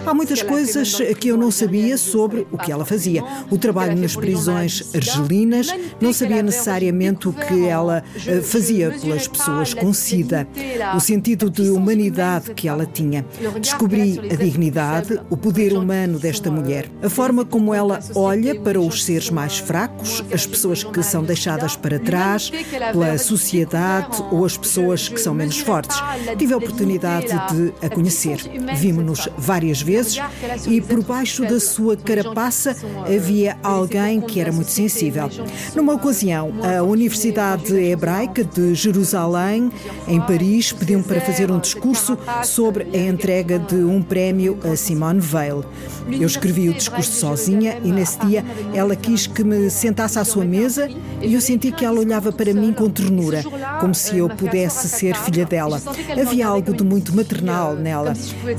Há 0.05 0.13
muitas 0.13 0.41
coisas 0.41 0.97
que 1.19 1.29
eu 1.29 1.37
não 1.37 1.51
sabia 1.51 1.97
sobre 1.97 2.47
o 2.51 2.57
que 2.57 2.71
ela 2.71 2.85
fazia. 2.85 3.23
O 3.49 3.57
trabalho 3.57 3.95
nas 3.95 4.15
prisões 4.15 4.93
argelinas, 4.93 5.67
não 5.99 6.13
sabia 6.13 6.43
necessariamente 6.43 7.27
o 7.27 7.33
que 7.33 7.65
ela 7.65 8.03
eh, 8.25 8.41
fazia 8.41 8.91
pelas 8.91 9.27
pessoas 9.27 9.73
com 9.73 9.93
SIDA, 9.93 10.47
o 10.95 10.99
sentido 10.99 11.49
de 11.49 11.69
humanidade 11.69 12.53
que 12.53 12.67
ela 12.67 12.85
tinha. 12.85 13.25
Descobri 13.59 14.19
a 14.19 14.35
dignidade, 14.35 15.19
o 15.29 15.37
poder 15.37 15.73
humano 15.73 16.19
desta 16.19 16.51
mulher, 16.51 16.89
a 17.01 17.09
forma 17.09 17.45
como 17.45 17.73
ela 17.73 17.99
olha 18.15 18.59
para 18.59 18.79
os 18.79 19.03
seres 19.03 19.29
mais 19.29 19.57
fracos, 19.57 20.23
as 20.33 20.45
pessoas 20.45 20.83
que 20.83 21.03
são 21.03 21.23
deixadas 21.23 21.75
para 21.75 21.99
trás 21.99 22.51
pela 22.91 23.17
sociedade 23.17 24.23
ou 24.31 24.45
as 24.45 24.57
pessoas 24.57 25.07
que 25.07 25.19
são 25.19 25.33
menos 25.33 25.59
fortes. 25.59 25.97
Tive 26.37 26.53
a 26.53 26.57
oportunidade 26.57 27.27
de 27.27 27.73
a 27.85 27.89
conhecer. 27.89 28.37
Vi-me 28.75 29.03
várias 29.37 29.81
vezes 29.81 30.19
e 30.67 30.81
por 30.81 31.03
baixo 31.03 31.43
da 31.43 31.59
sua 31.59 31.95
carapaça 31.95 32.75
havia 33.05 33.57
alguém 33.63 34.21
que 34.21 34.39
era 34.39 34.51
muito 34.51 34.71
sensível. 34.71 35.29
Numa 35.75 35.93
ocasião, 35.93 36.53
a 36.61 36.83
Universidade 36.83 37.73
Hebraica 37.75 38.43
de 38.43 38.73
Jerusalém, 38.75 39.71
em 40.07 40.19
Paris, 40.19 40.71
pediu-me 40.71 41.03
para 41.03 41.21
fazer 41.21 41.51
um 41.51 41.59
discurso 41.59 42.17
sobre 42.43 42.87
a 42.93 42.97
entrega 42.97 43.59
de 43.59 43.75
um 43.75 44.01
prémio 44.01 44.57
a 44.63 44.75
Simone 44.75 45.21
Weil. 45.21 45.63
Eu 46.11 46.27
escrevi 46.27 46.69
o 46.69 46.73
discurso 46.73 47.11
sozinha 47.11 47.77
e 47.83 47.91
nesse 47.91 48.19
dia 48.19 48.43
ela 48.73 48.95
quis 48.95 49.27
que 49.27 49.43
me 49.43 49.69
sentasse 49.69 50.19
à 50.19 50.25
sua 50.25 50.43
mesa 50.43 50.89
e 51.21 51.33
eu 51.33 51.41
senti 51.41 51.71
que 51.71 51.85
ela 51.85 51.99
olhava 51.99 52.31
para 52.31 52.53
mim 52.53 52.73
com 52.73 52.89
ternura, 52.89 53.43
como 53.79 53.95
se 53.95 54.17
eu 54.17 54.29
pudesse 54.29 54.89
ser 54.89 55.15
filha 55.15 55.45
dela. 55.45 55.81
Havia 56.19 56.47
algo 56.47 56.73
de 56.73 56.83
muito 56.83 57.15
maternal 57.15 57.75
nela 57.75 58.13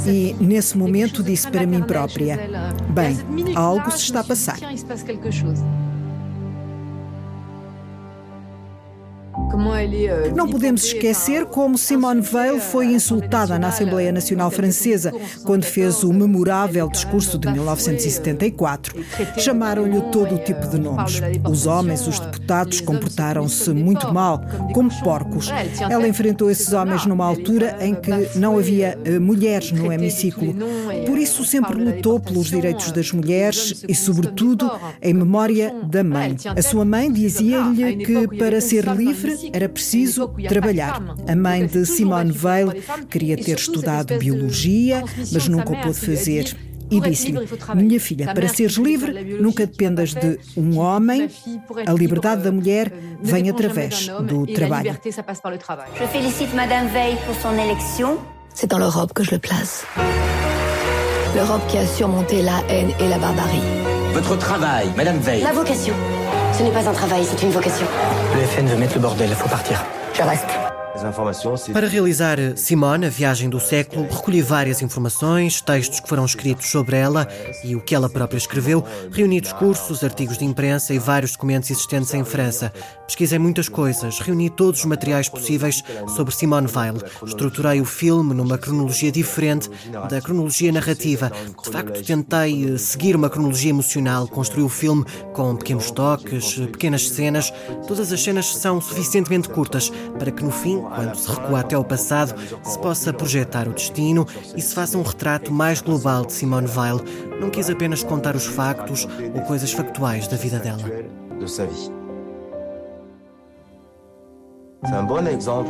e 0.06 0.34
nesse 0.54 0.78
momento 0.78 1.22
disse 1.22 1.50
para 1.50 1.66
mim 1.66 1.82
própria: 1.82 2.38
Bem, 2.90 3.16
algo 3.56 3.90
se 3.90 4.04
está 4.04 4.20
a 4.20 4.24
passar. 4.24 4.58
Não 10.34 10.48
podemos 10.48 10.84
esquecer 10.84 11.46
como 11.46 11.78
Simone 11.78 12.22
Weil 12.32 12.60
foi 12.60 12.86
insultada 12.86 13.58
na 13.58 13.68
Assembleia 13.68 14.10
Nacional 14.10 14.50
Francesa 14.50 15.12
quando 15.44 15.64
fez 15.64 16.02
o 16.02 16.12
memorável 16.12 16.88
discurso 16.88 17.38
de 17.38 17.50
1974. 17.50 18.94
Chamaram-lhe 19.38 20.00
todo 20.10 20.34
o 20.34 20.38
tipo 20.38 20.66
de 20.66 20.78
nomes. 20.78 21.20
Os 21.48 21.66
homens, 21.66 22.06
os 22.06 22.18
deputados, 22.18 22.80
comportaram-se 22.80 23.70
muito 23.70 24.12
mal, 24.12 24.40
como 24.72 24.90
porcos. 25.02 25.50
Ela 25.88 26.08
enfrentou 26.08 26.50
esses 26.50 26.72
homens 26.72 27.06
numa 27.06 27.24
altura 27.24 27.76
em 27.80 27.94
que 27.94 28.38
não 28.38 28.58
havia 28.58 28.98
eh, 29.04 29.18
mulheres 29.18 29.70
no 29.72 29.92
hemiciclo. 29.92 30.54
Por 31.06 31.18
isso 31.18 31.44
sempre 31.44 31.82
lutou 31.82 32.18
pelos 32.18 32.48
direitos 32.48 32.90
das 32.90 33.12
mulheres 33.12 33.84
e, 33.88 33.94
sobretudo, 33.94 34.70
em 35.00 35.14
memória 35.14 35.74
da 35.84 36.02
mãe. 36.02 36.36
A 36.56 36.62
sua 36.62 36.84
mãe 36.84 37.10
dizia-lhe 37.12 37.96
que 38.04 38.28
para 38.36 38.60
ser 38.60 38.84
livre 38.86 39.43
era 39.52 39.68
preciso 39.68 40.28
trabalhar. 40.48 41.00
A 41.26 41.36
mãe 41.36 41.66
de 41.66 41.84
Simone 41.84 42.32
Weil 42.32 42.82
queria 43.08 43.36
ter 43.36 43.58
estudado 43.58 44.18
biologia, 44.18 45.02
mas 45.32 45.48
nunca 45.48 45.72
o 45.72 45.80
pôde 45.80 45.98
fazer. 45.98 46.56
E 46.90 47.00
disse-lhe: 47.00 47.38
Minha 47.74 47.98
filha, 47.98 48.32
para 48.34 48.48
seres 48.48 48.74
livre, 48.74 49.38
nunca 49.40 49.66
dependas 49.66 50.14
de 50.14 50.38
um 50.56 50.78
homem. 50.78 51.28
A 51.86 51.92
liberdade 51.92 52.42
da 52.42 52.52
mulher 52.52 52.92
vem 53.22 53.48
através 53.48 54.08
do 54.08 54.46
trabalho. 54.46 54.96
Je 55.98 56.06
félicite 56.06 56.54
Madame 56.54 56.88
Veil 56.88 57.16
pour 57.26 57.34
son 57.36 57.54
élection. 57.58 58.18
C'est 58.54 58.70
dans 58.70 58.78
l'Europe 58.78 59.12
que 59.12 59.24
je 59.24 59.32
le 59.32 59.38
place. 59.38 59.84
L'Europe 61.34 61.66
qui 61.68 61.78
a 61.78 61.86
surmonté 61.86 62.42
la 62.42 62.62
haine 62.68 62.90
et 63.00 63.08
la 63.08 63.18
barbarie. 63.18 63.58
Votre 64.12 64.38
travail, 64.38 64.86
Madame 64.96 65.18
Veil. 65.18 65.42
La 65.42 65.52
vocation. 65.52 65.94
Ce 66.56 66.62
n'est 66.62 66.70
pas 66.70 66.88
un 66.88 66.92
travail, 66.92 67.24
c'est 67.24 67.42
une 67.42 67.50
vocation. 67.50 67.86
Le 68.34 68.46
FN 68.46 68.66
veut 68.66 68.76
mettre 68.76 68.94
le 68.94 69.00
bordel, 69.00 69.30
faut 69.30 69.48
partir. 69.48 69.84
Je 70.14 70.22
reste. 70.22 70.73
Para 71.72 71.88
realizar 71.88 72.38
Simone, 72.56 73.06
a 73.06 73.10
viagem 73.10 73.48
do 73.50 73.58
século, 73.58 74.06
recolhi 74.08 74.40
várias 74.40 74.80
informações, 74.80 75.60
textos 75.60 75.98
que 75.98 76.08
foram 76.08 76.24
escritos 76.24 76.70
sobre 76.70 76.96
ela 76.96 77.26
e 77.64 77.74
o 77.74 77.80
que 77.80 77.96
ela 77.96 78.08
própria 78.08 78.38
escreveu, 78.38 78.84
reuni 79.10 79.40
discursos, 79.40 80.04
artigos 80.04 80.38
de 80.38 80.44
imprensa 80.44 80.94
e 80.94 80.98
vários 80.98 81.32
documentos 81.32 81.68
existentes 81.68 82.14
em 82.14 82.24
França. 82.24 82.72
Pesquisei 83.08 83.40
muitas 83.40 83.68
coisas, 83.68 84.20
reuni 84.20 84.48
todos 84.48 84.80
os 84.80 84.86
materiais 84.86 85.28
possíveis 85.28 85.82
sobre 86.14 86.32
Simone 86.32 86.68
Weil. 86.72 86.94
Estruturei 87.26 87.80
o 87.80 87.84
filme 87.84 88.32
numa 88.32 88.56
cronologia 88.56 89.10
diferente 89.10 89.68
da 90.08 90.20
cronologia 90.20 90.70
narrativa. 90.70 91.30
De 91.62 91.70
facto, 91.70 92.04
tentei 92.04 92.72
eh, 92.72 92.78
seguir 92.78 93.16
uma 93.16 93.28
cronologia 93.28 93.70
emocional, 93.70 94.28
construí 94.28 94.62
o 94.62 94.68
filme 94.68 95.04
com 95.32 95.56
pequenos 95.56 95.90
toques, 95.90 96.54
pequenas 96.72 97.08
cenas. 97.08 97.52
Todas 97.88 98.12
as 98.12 98.22
cenas 98.22 98.46
são 98.46 98.80
suficientemente 98.80 99.48
curtas 99.48 99.90
para 100.18 100.30
que 100.30 100.44
no 100.44 100.52
fim 100.52 100.83
quando 100.90 101.14
se 101.14 101.30
recua 101.30 101.60
até 101.60 101.74
ao 101.74 101.84
passado, 101.84 102.34
se 102.62 102.78
possa 102.78 103.12
projetar 103.12 103.68
o 103.68 103.72
destino 103.72 104.26
e 104.56 104.60
se 104.60 104.74
faça 104.74 104.98
um 104.98 105.02
retrato 105.02 105.52
mais 105.52 105.80
global 105.80 106.24
de 106.24 106.32
Simone 106.32 106.68
Weil. 106.68 107.00
Não 107.40 107.50
quis 107.50 107.70
apenas 107.70 108.02
contar 108.02 108.36
os 108.36 108.46
factos 108.46 109.06
ou 109.34 109.40
coisas 109.42 109.72
factuais 109.72 110.28
da 110.28 110.36
vida 110.36 110.58
dela. 110.58 110.82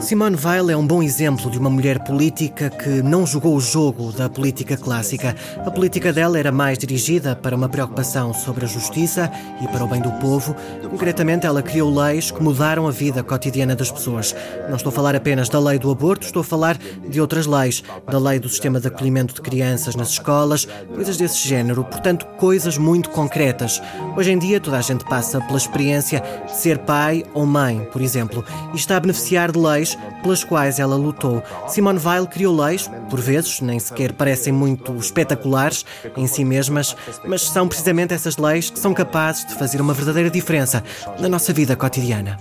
Simone 0.00 0.36
Weil 0.36 0.70
é 0.70 0.76
um 0.76 0.84
bom 0.84 1.00
exemplo 1.00 1.48
de 1.48 1.56
uma 1.56 1.70
mulher 1.70 2.02
política 2.02 2.68
que 2.68 3.00
não 3.00 3.24
jogou 3.24 3.54
o 3.54 3.60
jogo 3.60 4.10
da 4.10 4.28
política 4.28 4.76
clássica. 4.76 5.36
A 5.64 5.70
política 5.70 6.12
dela 6.12 6.36
era 6.36 6.50
mais 6.50 6.76
dirigida 6.78 7.36
para 7.36 7.54
uma 7.54 7.68
preocupação 7.68 8.34
sobre 8.34 8.64
a 8.64 8.68
justiça 8.68 9.30
e 9.62 9.68
para 9.68 9.84
o 9.84 9.86
bem 9.86 10.00
do 10.00 10.10
povo. 10.14 10.56
Concretamente, 10.90 11.46
ela 11.46 11.62
criou 11.62 11.94
leis 11.94 12.32
que 12.32 12.42
mudaram 12.42 12.88
a 12.88 12.90
vida 12.90 13.22
cotidiana 13.22 13.76
das 13.76 13.90
pessoas. 13.90 14.34
Não 14.68 14.76
estou 14.76 14.90
a 14.90 14.92
falar 14.92 15.14
apenas 15.14 15.48
da 15.48 15.60
lei 15.60 15.78
do 15.78 15.92
aborto, 15.92 16.26
estou 16.26 16.40
a 16.40 16.44
falar 16.44 16.76
de 16.76 17.20
outras 17.20 17.46
leis, 17.46 17.84
da 18.10 18.18
lei 18.18 18.40
do 18.40 18.48
sistema 18.48 18.80
de 18.80 18.88
acolhimento 18.88 19.32
de 19.32 19.42
crianças 19.42 19.94
nas 19.94 20.08
escolas, 20.08 20.66
coisas 20.92 21.16
desse 21.16 21.46
género, 21.46 21.84
portanto, 21.84 22.26
coisas 22.36 22.76
muito 22.76 23.10
concretas. 23.10 23.80
Hoje 24.16 24.32
em 24.32 24.38
dia, 24.38 24.60
toda 24.60 24.78
a 24.78 24.82
gente 24.82 25.04
passa 25.04 25.40
pela 25.40 25.58
experiência 25.58 26.20
de 26.46 26.56
ser 26.56 26.78
pai 26.78 27.24
ou 27.32 27.46
mãe, 27.46 27.86
por 27.92 28.02
exemplo, 28.02 28.44
e 28.72 28.76
está 28.76 29.03
beneficiar 29.04 29.52
de 29.52 29.58
leis 29.58 29.96
pelas 30.22 30.42
quais 30.42 30.78
ela 30.78 30.96
lutou. 30.96 31.42
Simone 31.68 31.98
Weil 31.98 32.26
criou 32.26 32.54
leis, 32.54 32.90
por 33.08 33.20
vezes 33.20 33.60
nem 33.60 33.78
sequer 33.78 34.12
parecem 34.12 34.52
muito 34.52 34.94
espetaculares 34.96 35.84
em 36.16 36.26
si 36.26 36.44
mesmas, 36.44 36.96
mas 37.26 37.42
são 37.42 37.68
precisamente 37.68 38.14
essas 38.14 38.36
leis 38.36 38.70
que 38.70 38.78
são 38.78 38.94
capazes 38.94 39.44
de 39.46 39.54
fazer 39.54 39.80
uma 39.80 39.94
verdadeira 39.94 40.30
diferença 40.30 40.82
na 41.18 41.28
nossa 41.28 41.52
vida 41.52 41.76
cotidiana. 41.76 42.38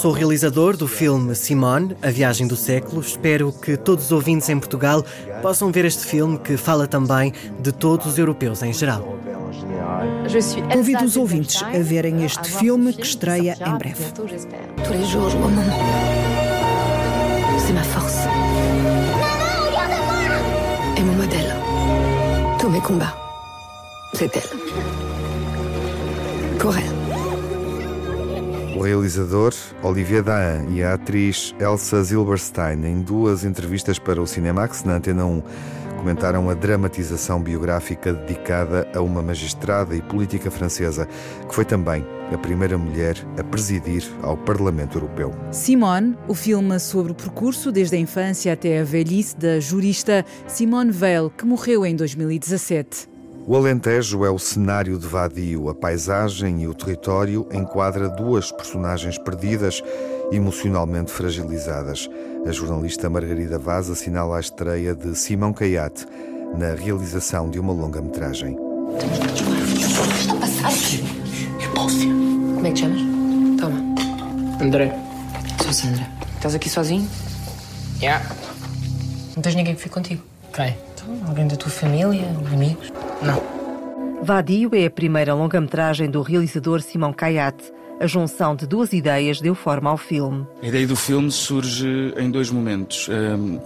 Sou 0.00 0.12
realizador 0.12 0.76
do 0.76 0.88
filme 0.88 1.34
Simone, 1.34 1.96
A 2.02 2.10
Viagem 2.10 2.46
do 2.46 2.56
Século. 2.56 3.00
Espero 3.00 3.52
que 3.52 3.76
todos 3.76 4.06
os 4.06 4.12
ouvintes 4.12 4.48
em 4.48 4.58
Portugal 4.58 5.04
possam 5.42 5.70
ver 5.70 5.84
este 5.84 6.04
filme 6.06 6.38
que 6.38 6.56
fala 6.56 6.86
também 6.86 7.32
de 7.60 7.72
todos 7.72 8.06
os 8.06 8.18
europeus 8.18 8.62
em 8.62 8.72
geral. 8.72 9.18
Convido 10.72 11.04
os 11.04 11.16
ouvintes 11.16 11.62
a 11.62 11.78
verem 11.78 12.24
este 12.24 12.50
filme 12.50 12.92
que 12.92 13.06
estreia 13.06 13.56
em 13.66 13.78
breve. 13.78 14.04
C'est 17.58 17.72
ma 17.74 17.84
force. 17.84 18.26
Et 20.96 21.02
mon 21.02 21.14
modèle. 21.14 21.54
Tous 22.58 22.68
mes 22.68 22.80
combats. 22.80 23.14
C'est 24.14 24.36
elle. 24.36 24.58
Pour 26.58 26.76
elle. 26.76 27.01
O 28.74 28.80
realizador 28.80 29.52
Olivier 29.82 30.22
Dahan 30.22 30.66
e 30.70 30.82
a 30.82 30.94
atriz 30.94 31.54
Elsa 31.60 32.02
Zilberstein, 32.02 32.84
em 32.86 33.02
duas 33.02 33.44
entrevistas 33.44 33.98
para 33.98 34.20
o 34.20 34.26
Cinemax 34.26 34.82
na 34.84 34.94
Antena 34.94 35.26
1, 35.26 35.42
comentaram 35.98 36.48
a 36.48 36.54
dramatização 36.54 37.40
biográfica 37.40 38.12
dedicada 38.12 38.90
a 38.94 39.00
uma 39.00 39.22
magistrada 39.22 39.94
e 39.94 40.00
política 40.00 40.50
francesa, 40.50 41.06
que 41.48 41.54
foi 41.54 41.64
também 41.64 42.04
a 42.32 42.38
primeira 42.38 42.78
mulher 42.78 43.16
a 43.38 43.44
presidir 43.44 44.04
ao 44.22 44.36
Parlamento 44.36 44.96
Europeu. 44.96 45.34
Simone, 45.50 46.16
o 46.26 46.34
filme 46.34 46.78
sobre 46.80 47.12
o 47.12 47.14
percurso 47.14 47.70
desde 47.70 47.96
a 47.96 47.98
infância 47.98 48.52
até 48.52 48.80
a 48.80 48.84
velhice 48.84 49.36
da 49.36 49.60
jurista 49.60 50.24
Simone 50.46 50.92
Weil, 50.92 51.30
que 51.30 51.44
morreu 51.44 51.84
em 51.84 51.94
2017. 51.94 53.11
O 53.44 53.56
Alentejo 53.56 54.24
é 54.24 54.30
o 54.30 54.38
cenário 54.38 54.96
de 54.96 55.04
Vadio. 55.06 55.68
A 55.68 55.74
paisagem 55.74 56.62
e 56.62 56.68
o 56.68 56.74
território 56.74 57.44
enquadra 57.52 58.08
duas 58.08 58.52
personagens 58.52 59.18
perdidas, 59.18 59.82
emocionalmente 60.30 61.10
fragilizadas. 61.10 62.08
A 62.46 62.52
jornalista 62.52 63.10
Margarida 63.10 63.58
Vaz 63.58 63.90
assinala 63.90 64.36
a 64.36 64.40
estreia 64.40 64.94
de 64.94 65.16
Simão 65.16 65.52
Caiate 65.52 66.06
na 66.56 66.74
realização 66.74 67.50
de 67.50 67.58
uma 67.58 67.72
longa-metragem. 67.72 68.54
Como 68.54 69.00
é 72.66 72.70
que 72.70 72.74
te 72.74 72.80
chamas? 72.80 73.00
Toma. 73.60 73.82
André. 74.60 74.96
Sou 75.62 75.72
Sandra. 75.72 76.08
Estás 76.36 76.54
aqui 76.54 76.70
sozinho? 76.70 77.08
Yeah. 78.00 78.24
Não 79.34 79.42
tens 79.42 79.56
ninguém 79.56 79.74
que 79.74 79.82
fique 79.82 79.94
contigo? 79.94 80.22
Quem? 80.52 80.76
Então, 81.02 81.28
alguém 81.28 81.48
da 81.48 81.56
tua 81.56 81.70
família? 81.70 82.28
Amigos? 82.52 82.92
Não. 83.22 84.22
Vadio 84.22 84.70
é 84.72 84.86
a 84.86 84.90
primeira 84.90 85.34
longa-metragem 85.34 86.08
do 86.08 86.22
realizador 86.22 86.80
Simão 86.80 87.12
Caiate. 87.12 87.72
A 88.02 88.06
junção 88.08 88.56
de 88.56 88.66
duas 88.66 88.92
ideias 88.92 89.40
deu 89.40 89.54
forma 89.54 89.88
ao 89.88 89.96
filme. 89.96 90.44
A 90.60 90.66
ideia 90.66 90.84
do 90.88 90.96
filme 90.96 91.30
surge 91.30 92.12
em 92.16 92.32
dois 92.32 92.50
momentos. 92.50 93.08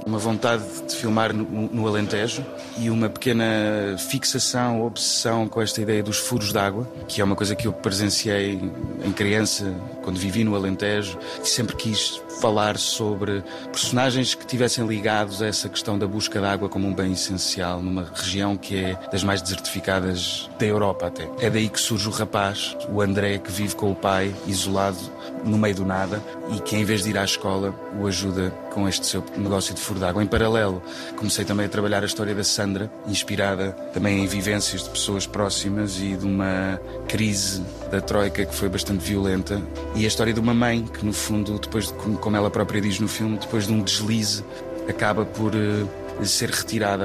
Uma 0.05 0.19
vontade 0.19 0.63
de 0.87 0.95
filmar 0.95 1.33
no 1.33 1.89
Alentejo 1.89 2.45
e 2.79 2.91
uma 2.91 3.09
pequena 3.09 3.97
fixação, 3.97 4.85
obsessão 4.85 5.49
com 5.49 5.63
esta 5.63 5.81
ideia 5.81 6.03
dos 6.03 6.19
furos 6.19 6.53
d'água, 6.53 6.87
que 7.09 7.23
é 7.23 7.25
uma 7.25 7.35
coisa 7.35 7.57
que 7.57 7.67
eu 7.67 7.73
presenciei 7.73 8.61
em 9.03 9.13
criança, 9.13 9.75
quando 10.03 10.19
vivi 10.19 10.45
no 10.45 10.55
Alentejo, 10.55 11.19
e 11.43 11.49
sempre 11.49 11.75
quis 11.75 12.21
falar 12.39 12.77
sobre 12.77 13.43
personagens 13.73 14.35
que 14.35 14.47
tivessem 14.47 14.87
ligados 14.87 15.41
a 15.41 15.47
essa 15.47 15.71
questão 15.71 15.99
da 15.99 16.07
busca 16.07 16.39
de 16.39 16.45
água 16.45 16.69
como 16.69 16.87
um 16.87 16.93
bem 16.93 17.13
essencial 17.13 17.81
numa 17.81 18.05
região 18.15 18.55
que 18.59 18.77
é 18.77 18.99
das 19.11 19.25
mais 19.25 19.41
desertificadas 19.41 20.51
da 20.59 20.67
Europa 20.67 21.07
até. 21.07 21.27
É 21.41 21.49
daí 21.49 21.71
que 21.71 21.81
surge 21.81 22.07
o 22.07 22.11
rapaz, 22.11 22.77
o 22.91 23.01
André, 23.01 23.39
que 23.39 23.51
vive 23.51 23.75
com 23.75 23.91
o 23.91 23.95
pai, 23.95 24.26
isolado 24.47 24.99
no 25.45 25.59
meio 25.59 25.75
do 25.75 25.85
nada 25.85 26.23
e 26.55 26.61
que 26.61 26.77
em 26.77 26.85
vez 26.85 27.03
de 27.03 27.11
ir 27.11 27.19
à 27.19 27.25
escola 27.25 27.75
o 27.99 28.07
ajuda 28.07 28.51
com 28.73 28.89
este 28.89 29.07
seu 29.07 29.25
negócio 29.37 29.75
de 29.75 29.81
furo 29.81 29.99
de 29.99 30.05
água. 30.05 30.23
Em 30.23 30.27
paralelo, 30.27 30.83
comecei 31.17 31.45
também 31.45 31.67
a 31.67 31.69
trabalhar 31.69 32.03
a 32.03 32.07
história 32.07 32.35
da 32.35 32.45
Sandra, 32.45 32.91
inspirada 33.07 33.73
também 33.93 34.23
em 34.23 34.27
vivências 34.27 34.85
de 34.85 34.91
pessoas 34.91 35.27
próximas 35.27 35.99
e 35.99 36.17
de 36.17 36.27
uma 36.27 36.81
crise 37.09 37.63
da 37.91 38.01
Troika 38.01 38.45
que 38.45 38.55
foi 38.55 38.69
bastante 38.69 39.05
violenta 39.05 39.61
e 39.95 40.05
a 40.05 40.09
história 40.09 40.33
de 40.33 40.41
uma 40.41 40.55
mãe 40.55 40.85
que 40.85 41.05
no 41.05 41.13
fundo, 41.13 41.59
depois 41.59 41.87
de, 41.87 41.93
como 41.93 42.37
ela 42.37 42.51
própria 42.51 42.81
diz 42.81 43.01
no 43.01 43.09
filme, 43.09 43.39
depois 43.39 43.67
de 43.67 43.73
um 43.73 43.81
deslize 43.83 44.45
acaba 44.89 45.25
por 45.25 45.55
uh, 45.55 46.06
ser 46.25 46.51
retirada 46.51 47.05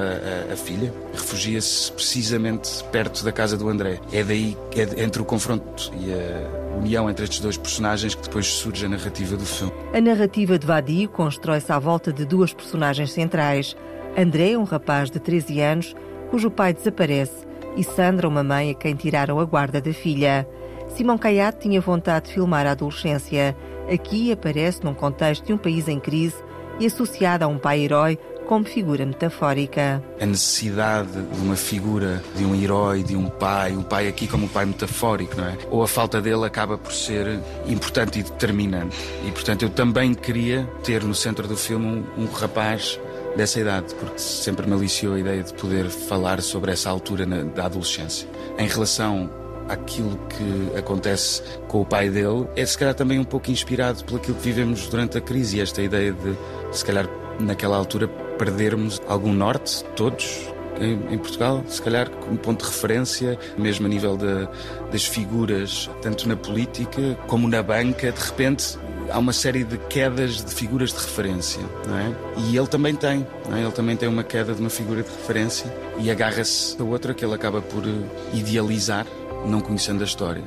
a, 0.50 0.52
a 0.52 0.56
filha, 0.56 0.92
refugia-se 1.12 1.92
precisamente 1.92 2.82
perto 2.84 3.24
da 3.24 3.32
casa 3.32 3.56
do 3.56 3.68
André. 3.68 4.00
É 4.12 4.22
daí, 4.22 4.56
é 4.74 5.02
entre 5.02 5.20
o 5.20 5.24
confronto 5.24 5.92
e 5.98 6.12
a 6.12 6.78
união 6.78 7.08
entre 7.10 7.24
estes 7.24 7.40
dois 7.40 7.56
personagens 7.56 8.14
que 8.14 8.22
depois 8.22 8.46
surge 8.46 8.86
a 8.86 8.88
narrativa 8.88 9.36
do 9.36 9.44
filme. 9.44 9.72
A 9.92 10.00
narrativa 10.00 10.58
de 10.58 10.66
Vadio 10.66 11.08
constrói-se 11.08 11.70
à 11.70 11.78
volta 11.78 12.12
de 12.12 12.24
duas 12.24 12.52
personagens 12.52 13.12
centrais. 13.12 13.76
André, 14.16 14.56
um 14.56 14.64
rapaz 14.64 15.10
de 15.10 15.18
13 15.20 15.60
anos, 15.60 15.94
cujo 16.30 16.50
pai 16.50 16.72
desaparece, 16.72 17.46
e 17.76 17.84
Sandra, 17.84 18.28
uma 18.28 18.42
mãe 18.42 18.70
a 18.70 18.74
quem 18.74 18.94
tiraram 18.94 19.40
a 19.40 19.44
guarda 19.44 19.80
da 19.80 19.92
filha. 19.92 20.46
Simão 20.88 21.16
Caiate 21.16 21.60
tinha 21.60 21.80
vontade 21.80 22.26
de 22.26 22.34
filmar 22.34 22.66
a 22.66 22.72
adolescência. 22.72 23.56
Aqui 23.92 24.30
aparece 24.30 24.84
num 24.84 24.94
contexto 24.94 25.46
de 25.46 25.52
um 25.52 25.58
país 25.58 25.88
em 25.88 25.98
crise 25.98 26.36
e 26.78 26.86
associada 26.86 27.44
a 27.44 27.48
um 27.48 27.58
pai-herói 27.58 28.18
como 28.46 28.64
figura 28.64 29.04
metafórica. 29.06 30.02
A 30.20 30.26
necessidade 30.26 31.10
de 31.10 31.40
uma 31.40 31.56
figura, 31.56 32.22
de 32.36 32.44
um 32.44 32.54
herói, 32.54 33.02
de 33.02 33.16
um 33.16 33.28
pai, 33.28 33.72
um 33.72 33.82
pai 33.82 34.08
aqui 34.08 34.26
como 34.26 34.46
um 34.46 34.48
pai 34.48 34.64
metafórico, 34.66 35.36
não 35.36 35.46
é? 35.46 35.56
Ou 35.70 35.82
a 35.82 35.88
falta 35.88 36.20
dele 36.20 36.44
acaba 36.44 36.76
por 36.76 36.92
ser 36.92 37.40
importante 37.66 38.20
e 38.20 38.22
determinante. 38.22 38.96
E 39.26 39.30
portanto 39.30 39.62
eu 39.62 39.70
também 39.70 40.14
queria 40.14 40.68
ter 40.82 41.02
no 41.02 41.14
centro 41.14 41.46
do 41.46 41.56
filme 41.56 41.86
um, 41.86 42.22
um 42.22 42.26
rapaz 42.26 42.98
dessa 43.36 43.60
idade, 43.60 43.94
porque 43.94 44.18
sempre 44.18 44.66
me 44.66 44.74
aliciou 44.74 45.14
a 45.14 45.20
ideia 45.20 45.42
de 45.42 45.52
poder 45.54 45.88
falar 45.88 46.42
sobre 46.42 46.72
essa 46.72 46.90
altura 46.90 47.24
na, 47.24 47.42
da 47.42 47.66
adolescência. 47.66 48.28
Em 48.58 48.66
relação 48.66 49.30
aquilo 49.68 50.18
que 50.28 50.78
acontece 50.78 51.42
com 51.68 51.80
o 51.80 51.86
pai 51.86 52.10
dele 52.10 52.46
é 52.56 52.64
se 52.66 52.76
calhar 52.76 52.94
também 52.94 53.18
um 53.18 53.24
pouco 53.24 53.50
inspirado 53.50 54.04
pelo 54.04 54.18
que 54.18 54.32
vivemos 54.32 54.86
durante 54.88 55.18
a 55.18 55.20
crise, 55.20 55.60
esta 55.60 55.82
ideia 55.82 56.12
de 56.12 56.36
se 56.76 56.84
calhar 56.84 57.08
naquela 57.40 57.76
altura 57.76 58.08
perdermos 58.42 59.00
algum 59.06 59.32
norte, 59.32 59.84
todos, 59.94 60.48
em, 60.80 61.14
em, 61.14 61.18
Portugal, 61.18 61.62
se 61.68 61.80
calhar 61.80 62.10
como 62.10 62.36
ponto 62.36 62.64
de 62.64 62.70
referência, 62.72 63.38
mesmo 63.56 63.86
a 63.86 63.88
nível 63.88 64.16
de, 64.16 64.48
das 64.90 65.04
figuras, 65.04 65.88
tanto 66.00 66.28
na 66.28 66.34
política 66.34 67.16
como 67.28 67.46
na 67.46 67.62
banca, 67.62 68.10
de 68.10 68.20
repente 68.20 68.76
há 69.08 69.18
uma 69.20 69.32
série 69.32 69.62
de 69.62 69.78
quedas 69.78 70.44
de 70.44 70.52
figuras 70.52 70.90
de 70.90 70.96
referência, 70.96 71.62
não 71.86 71.96
é? 71.96 72.12
E 72.48 72.56
ele 72.56 72.66
também 72.66 72.96
tem, 72.96 73.24
não 73.48 73.56
é? 73.56 73.60
Ele 73.60 73.70
também 73.70 73.96
tem 73.96 74.08
uma 74.08 74.24
queda 74.24 74.52
de 74.54 74.60
uma 74.60 74.70
figura 74.70 75.04
de 75.04 75.08
referência 75.08 75.72
e 75.98 76.10
agarra-se 76.10 76.76
a 76.80 76.84
outra 76.84 77.14
que 77.14 77.24
ele 77.24 77.34
acaba 77.34 77.62
por 77.62 77.84
eh, 77.86 77.90
idealizar, 78.34 79.06
não 79.46 79.60
conhecendo 79.60 80.00
a 80.00 80.04
história. 80.04 80.42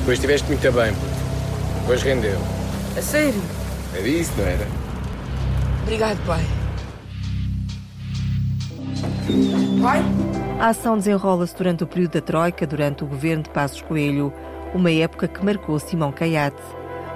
Depois 0.00 0.18
estiveste 0.18 0.48
muito 0.48 0.72
bem, 0.72 0.92
depois 1.80 2.02
rendeu. 2.02 2.40
A 2.96 3.02
sério? 3.02 3.40
Era 3.94 4.08
isso, 4.08 4.32
não 4.36 4.46
era? 4.46 4.66
Obrigado, 5.84 6.18
pai. 6.26 6.57
A 10.58 10.68
ação 10.68 10.98
desenrola-se 10.98 11.56
durante 11.56 11.84
o 11.84 11.86
período 11.86 12.12
da 12.12 12.20
Troika, 12.20 12.66
durante 12.66 13.04
o 13.04 13.06
governo 13.06 13.44
de 13.44 13.50
Passos 13.50 13.80
Coelho, 13.80 14.32
uma 14.74 14.90
época 14.90 15.28
que 15.28 15.44
marcou 15.44 15.78
Simão 15.78 16.10
Caiate. 16.10 16.60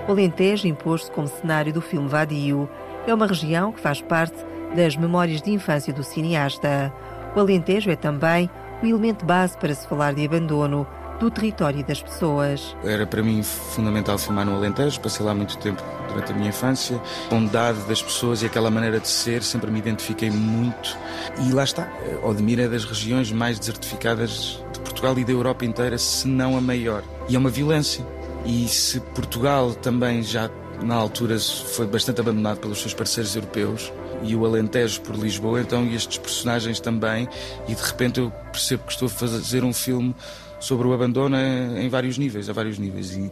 O 0.06 0.12
Alentejo 0.12 0.68
impôs-se 0.68 1.10
como 1.10 1.26
cenário 1.26 1.72
do 1.72 1.80
filme 1.80 2.08
Vadio. 2.08 2.68
É 3.04 3.12
uma 3.12 3.26
região 3.26 3.72
que 3.72 3.80
faz 3.80 4.00
parte 4.00 4.36
das 4.76 4.96
memórias 4.96 5.42
de 5.42 5.50
infância 5.50 5.92
do 5.92 6.04
cineasta. 6.04 6.92
O 7.34 7.40
Alentejo 7.40 7.90
é 7.90 7.96
também 7.96 8.48
o 8.80 8.86
elemento 8.86 9.24
base 9.24 9.56
para 9.58 9.74
se 9.74 9.86
falar 9.88 10.14
de 10.14 10.24
abandono, 10.24 10.86
do 11.22 11.30
território 11.30 11.78
e 11.78 11.82
das 11.84 12.02
pessoas. 12.02 12.76
Era 12.82 13.06
para 13.06 13.22
mim 13.22 13.42
fundamental 13.44 14.18
filmar 14.18 14.44
no 14.44 14.56
Alentejo, 14.56 15.00
passei 15.00 15.24
lá 15.24 15.32
muito 15.32 15.56
tempo 15.58 15.80
durante 16.08 16.32
a 16.32 16.34
minha 16.34 16.48
infância. 16.48 17.00
A 17.26 17.30
bondade 17.30 17.78
das 17.82 18.02
pessoas 18.02 18.42
e 18.42 18.46
aquela 18.46 18.70
maneira 18.70 18.98
de 18.98 19.06
ser, 19.06 19.42
sempre 19.44 19.70
me 19.70 19.78
identifiquei 19.78 20.30
muito. 20.30 20.98
E 21.46 21.52
lá 21.52 21.62
está, 21.62 21.88
Odmir 22.24 22.58
é 22.58 22.68
das 22.68 22.84
regiões 22.84 23.30
mais 23.30 23.58
desertificadas 23.58 24.60
de 24.72 24.80
Portugal 24.80 25.16
e 25.16 25.24
da 25.24 25.30
Europa 25.30 25.64
inteira, 25.64 25.96
se 25.96 26.26
não 26.26 26.56
a 26.56 26.60
maior. 26.60 27.04
E 27.28 27.36
é 27.36 27.38
uma 27.38 27.50
violência. 27.50 28.04
E 28.44 28.66
se 28.66 28.98
Portugal 28.98 29.72
também 29.74 30.24
já 30.24 30.50
na 30.82 30.96
altura 30.96 31.38
foi 31.38 31.86
bastante 31.86 32.20
abandonado 32.20 32.58
pelos 32.58 32.80
seus 32.80 32.92
parceiros 32.92 33.36
europeus, 33.36 33.92
e 34.24 34.34
o 34.34 34.44
Alentejo 34.44 35.00
por 35.00 35.16
Lisboa, 35.16 35.60
então 35.60 35.86
estes 35.86 36.18
personagens 36.18 36.80
também, 36.80 37.28
e 37.68 37.74
de 37.74 37.82
repente 37.82 38.18
eu 38.20 38.30
percebo 38.50 38.84
que 38.84 38.92
estou 38.92 39.06
a 39.06 39.10
fazer 39.10 39.62
um 39.64 39.72
filme 39.72 40.14
sobre 40.62 40.86
o 40.86 40.92
abandono 40.92 41.36
em 41.36 41.88
vários 41.88 42.16
níveis, 42.16 42.48
a 42.48 42.52
vários 42.52 42.78
níveis. 42.78 43.14
E, 43.14 43.30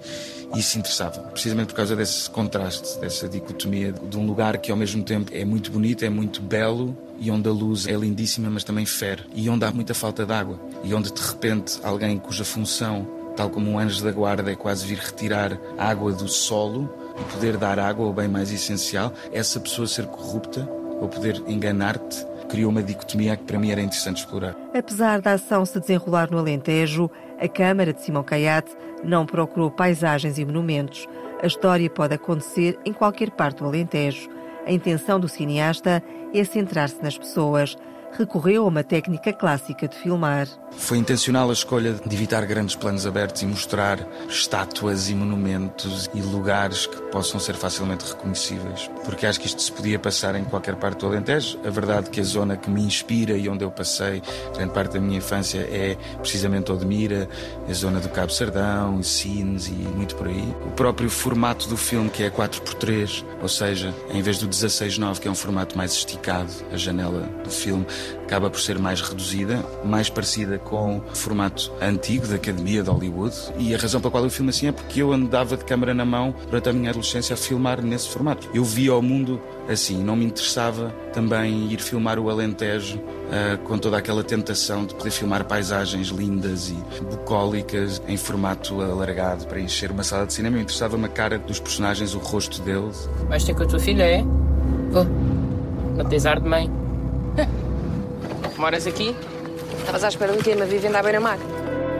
isso 0.58 0.78
interessava, 0.78 1.20
precisamente 1.20 1.68
por 1.68 1.76
causa 1.76 1.94
desse 1.94 2.28
contraste, 2.28 2.98
dessa 2.98 3.28
dicotomia 3.28 3.92
de 3.92 4.18
um 4.18 4.26
lugar 4.26 4.58
que 4.58 4.72
ao 4.72 4.76
mesmo 4.76 5.02
tempo 5.04 5.30
é 5.32 5.44
muito 5.44 5.70
bonito, 5.70 6.04
é 6.04 6.10
muito 6.10 6.42
belo 6.42 6.96
e 7.20 7.30
onde 7.30 7.48
a 7.48 7.52
luz 7.52 7.86
é 7.86 7.92
lindíssima, 7.92 8.50
mas 8.50 8.64
também 8.64 8.84
fere, 8.84 9.22
e 9.32 9.48
onde 9.48 9.64
há 9.64 9.70
muita 9.70 9.94
falta 9.94 10.26
de 10.26 10.32
água, 10.32 10.58
e 10.82 10.92
onde 10.92 11.12
de 11.12 11.20
repente 11.20 11.78
alguém 11.84 12.18
cuja 12.18 12.44
função, 12.44 13.06
tal 13.36 13.48
como 13.48 13.70
um 13.70 13.78
anjo 13.78 14.02
da 14.02 14.10
guarda, 14.10 14.50
é 14.50 14.56
quase 14.56 14.84
vir 14.86 14.98
retirar 14.98 15.56
água 15.78 16.12
do 16.12 16.26
solo 16.26 16.92
e 17.20 17.32
poder 17.32 17.56
dar 17.56 17.78
água 17.78 18.06
ao 18.06 18.12
bem 18.12 18.26
mais 18.26 18.50
essencial, 18.50 19.12
essa 19.32 19.60
pessoa 19.60 19.86
ser 19.86 20.06
corrupta 20.06 20.68
ou 21.00 21.08
poder 21.08 21.40
enganar-te 21.46 22.26
criou 22.50 22.70
uma 22.70 22.82
dicotomia 22.82 23.36
que 23.36 23.44
para 23.44 23.58
mim 23.58 23.70
era 23.70 23.80
interessante 23.80 24.18
explorar. 24.18 24.56
Apesar 24.74 25.20
da 25.20 25.32
ação 25.32 25.64
se 25.64 25.78
desenrolar 25.78 26.30
no 26.30 26.38
Alentejo, 26.38 27.10
a 27.40 27.48
Câmara 27.48 27.92
de 27.92 28.02
Simão 28.02 28.22
Caiate 28.22 28.76
não 29.04 29.24
procurou 29.24 29.70
paisagens 29.70 30.36
e 30.36 30.44
monumentos. 30.44 31.08
A 31.42 31.46
história 31.46 31.88
pode 31.88 32.14
acontecer 32.14 32.78
em 32.84 32.92
qualquer 32.92 33.30
parte 33.30 33.58
do 33.58 33.66
Alentejo. 33.66 34.28
A 34.66 34.72
intenção 34.72 35.18
do 35.18 35.28
cineasta 35.28 36.02
é 36.34 36.44
centrar-se 36.44 37.02
nas 37.02 37.16
pessoas, 37.16 37.76
recorreu 38.12 38.64
a 38.64 38.68
uma 38.68 38.84
técnica 38.84 39.32
clássica 39.32 39.88
de 39.88 39.96
filmar. 39.96 40.46
Foi 40.72 40.98
intencional 40.98 41.50
a 41.50 41.52
escolha 41.52 41.94
de 41.94 42.14
evitar 42.14 42.44
grandes 42.46 42.76
planos 42.76 43.06
abertos 43.06 43.42
e 43.42 43.46
mostrar 43.46 43.98
estátuas 44.28 45.10
e 45.10 45.14
monumentos 45.14 46.08
e 46.14 46.20
lugares 46.20 46.86
que 46.86 46.96
possam 47.10 47.40
ser 47.40 47.54
facilmente 47.54 48.04
reconhecíveis, 48.04 48.88
porque 49.04 49.26
acho 49.26 49.40
que 49.40 49.46
isto 49.46 49.60
se 49.60 49.72
podia 49.72 49.98
passar 49.98 50.34
em 50.36 50.44
qualquer 50.44 50.76
parte 50.76 51.00
do 51.00 51.06
Alentejo. 51.06 51.58
A 51.64 51.70
verdade 51.70 52.08
é 52.08 52.10
que 52.10 52.20
a 52.20 52.24
zona 52.24 52.56
que 52.56 52.70
me 52.70 52.82
inspira 52.82 53.36
e 53.36 53.48
onde 53.48 53.64
eu 53.64 53.70
passei 53.70 54.22
grande 54.54 54.72
parte 54.72 54.92
da 54.94 55.00
minha 55.00 55.18
infância 55.18 55.58
é 55.58 55.96
precisamente 56.18 56.70
Odmira, 56.70 57.28
a 57.68 57.72
zona 57.72 58.00
do 58.00 58.08
Cabo 58.08 58.32
Sardão, 58.32 59.02
Sines 59.02 59.66
e 59.66 59.72
muito 59.72 60.14
por 60.14 60.28
aí. 60.28 60.54
O 60.66 60.70
próprio 60.70 61.10
formato 61.10 61.68
do 61.68 61.76
filme, 61.76 62.08
que 62.08 62.22
é 62.22 62.30
4x3, 62.30 63.24
ou 63.42 63.48
seja, 63.48 63.94
em 64.12 64.22
vez 64.22 64.38
do 64.38 64.46
16:9, 64.46 65.20
que 65.20 65.28
é 65.28 65.30
um 65.30 65.34
formato 65.34 65.76
mais 65.76 65.92
esticado, 65.92 66.50
a 66.72 66.76
janela 66.76 67.22
do 67.42 67.50
filme 67.50 67.86
acaba 68.24 68.50
por 68.50 68.60
ser 68.60 68.78
mais 68.78 69.00
reduzida, 69.00 69.64
mais 69.84 70.08
parecida 70.08 70.58
com 70.58 70.98
o 70.98 71.14
formato 71.14 71.72
antigo 71.80 72.26
da 72.26 72.36
Academia 72.36 72.82
de 72.82 72.90
Hollywood. 72.90 73.34
E 73.58 73.74
a 73.74 73.78
razão 73.78 74.00
pela 74.00 74.10
qual 74.10 74.24
eu 74.24 74.30
filmo 74.30 74.50
assim 74.50 74.68
é 74.68 74.72
porque 74.72 75.02
eu 75.02 75.12
andava 75.12 75.56
de 75.56 75.64
câmera 75.64 75.92
na 75.92 76.04
mão 76.04 76.34
durante 76.46 76.68
a 76.68 76.72
minha 76.72 76.90
adolescência 76.90 77.34
a 77.34 77.36
filmar 77.36 77.82
nesse 77.82 78.08
formato. 78.08 78.48
Eu 78.54 78.64
via 78.64 78.94
o 78.94 79.02
mundo 79.02 79.40
assim, 79.68 80.02
não 80.02 80.16
me 80.16 80.24
interessava 80.24 80.94
também 81.12 81.72
ir 81.72 81.80
filmar 81.80 82.18
o 82.18 82.28
Alentejo 82.28 82.98
uh, 82.98 83.58
com 83.64 83.78
toda 83.78 83.96
aquela 83.96 84.22
tentação 84.22 84.84
de 84.84 84.94
poder 84.94 85.10
filmar 85.10 85.44
paisagens 85.44 86.08
lindas 86.08 86.70
e 86.70 87.04
bucólicas 87.04 88.02
em 88.06 88.16
formato 88.16 88.80
alargado 88.80 89.46
para 89.46 89.60
encher 89.60 89.90
uma 89.90 90.02
sala 90.02 90.26
de 90.26 90.32
cinema. 90.32 90.56
Eu 90.56 90.62
interessava-me 90.62 91.04
a 91.04 91.08
cara 91.08 91.38
dos 91.38 91.60
personagens, 91.60 92.14
o 92.14 92.18
rosto 92.18 92.60
deles. 92.62 93.08
Vais 93.28 93.44
ter 93.44 93.54
com 93.54 93.62
a 93.62 93.66
tua 93.66 93.78
filha, 93.78 94.04
é? 94.04 94.22
Vou. 94.90 95.04
Não 95.96 96.04
tens 96.04 96.26
ar 96.26 96.40
de 96.40 96.48
mãe. 96.48 96.79
Moras 98.60 98.86
aqui? 98.86 99.16
Estavas 99.78 100.04
à 100.04 100.08
espera 100.08 100.34
do 100.34 100.44
quê? 100.44 100.52
Uma 100.52 100.66
vivenda 100.66 100.98
à 100.98 101.02
beira-mar? 101.02 101.38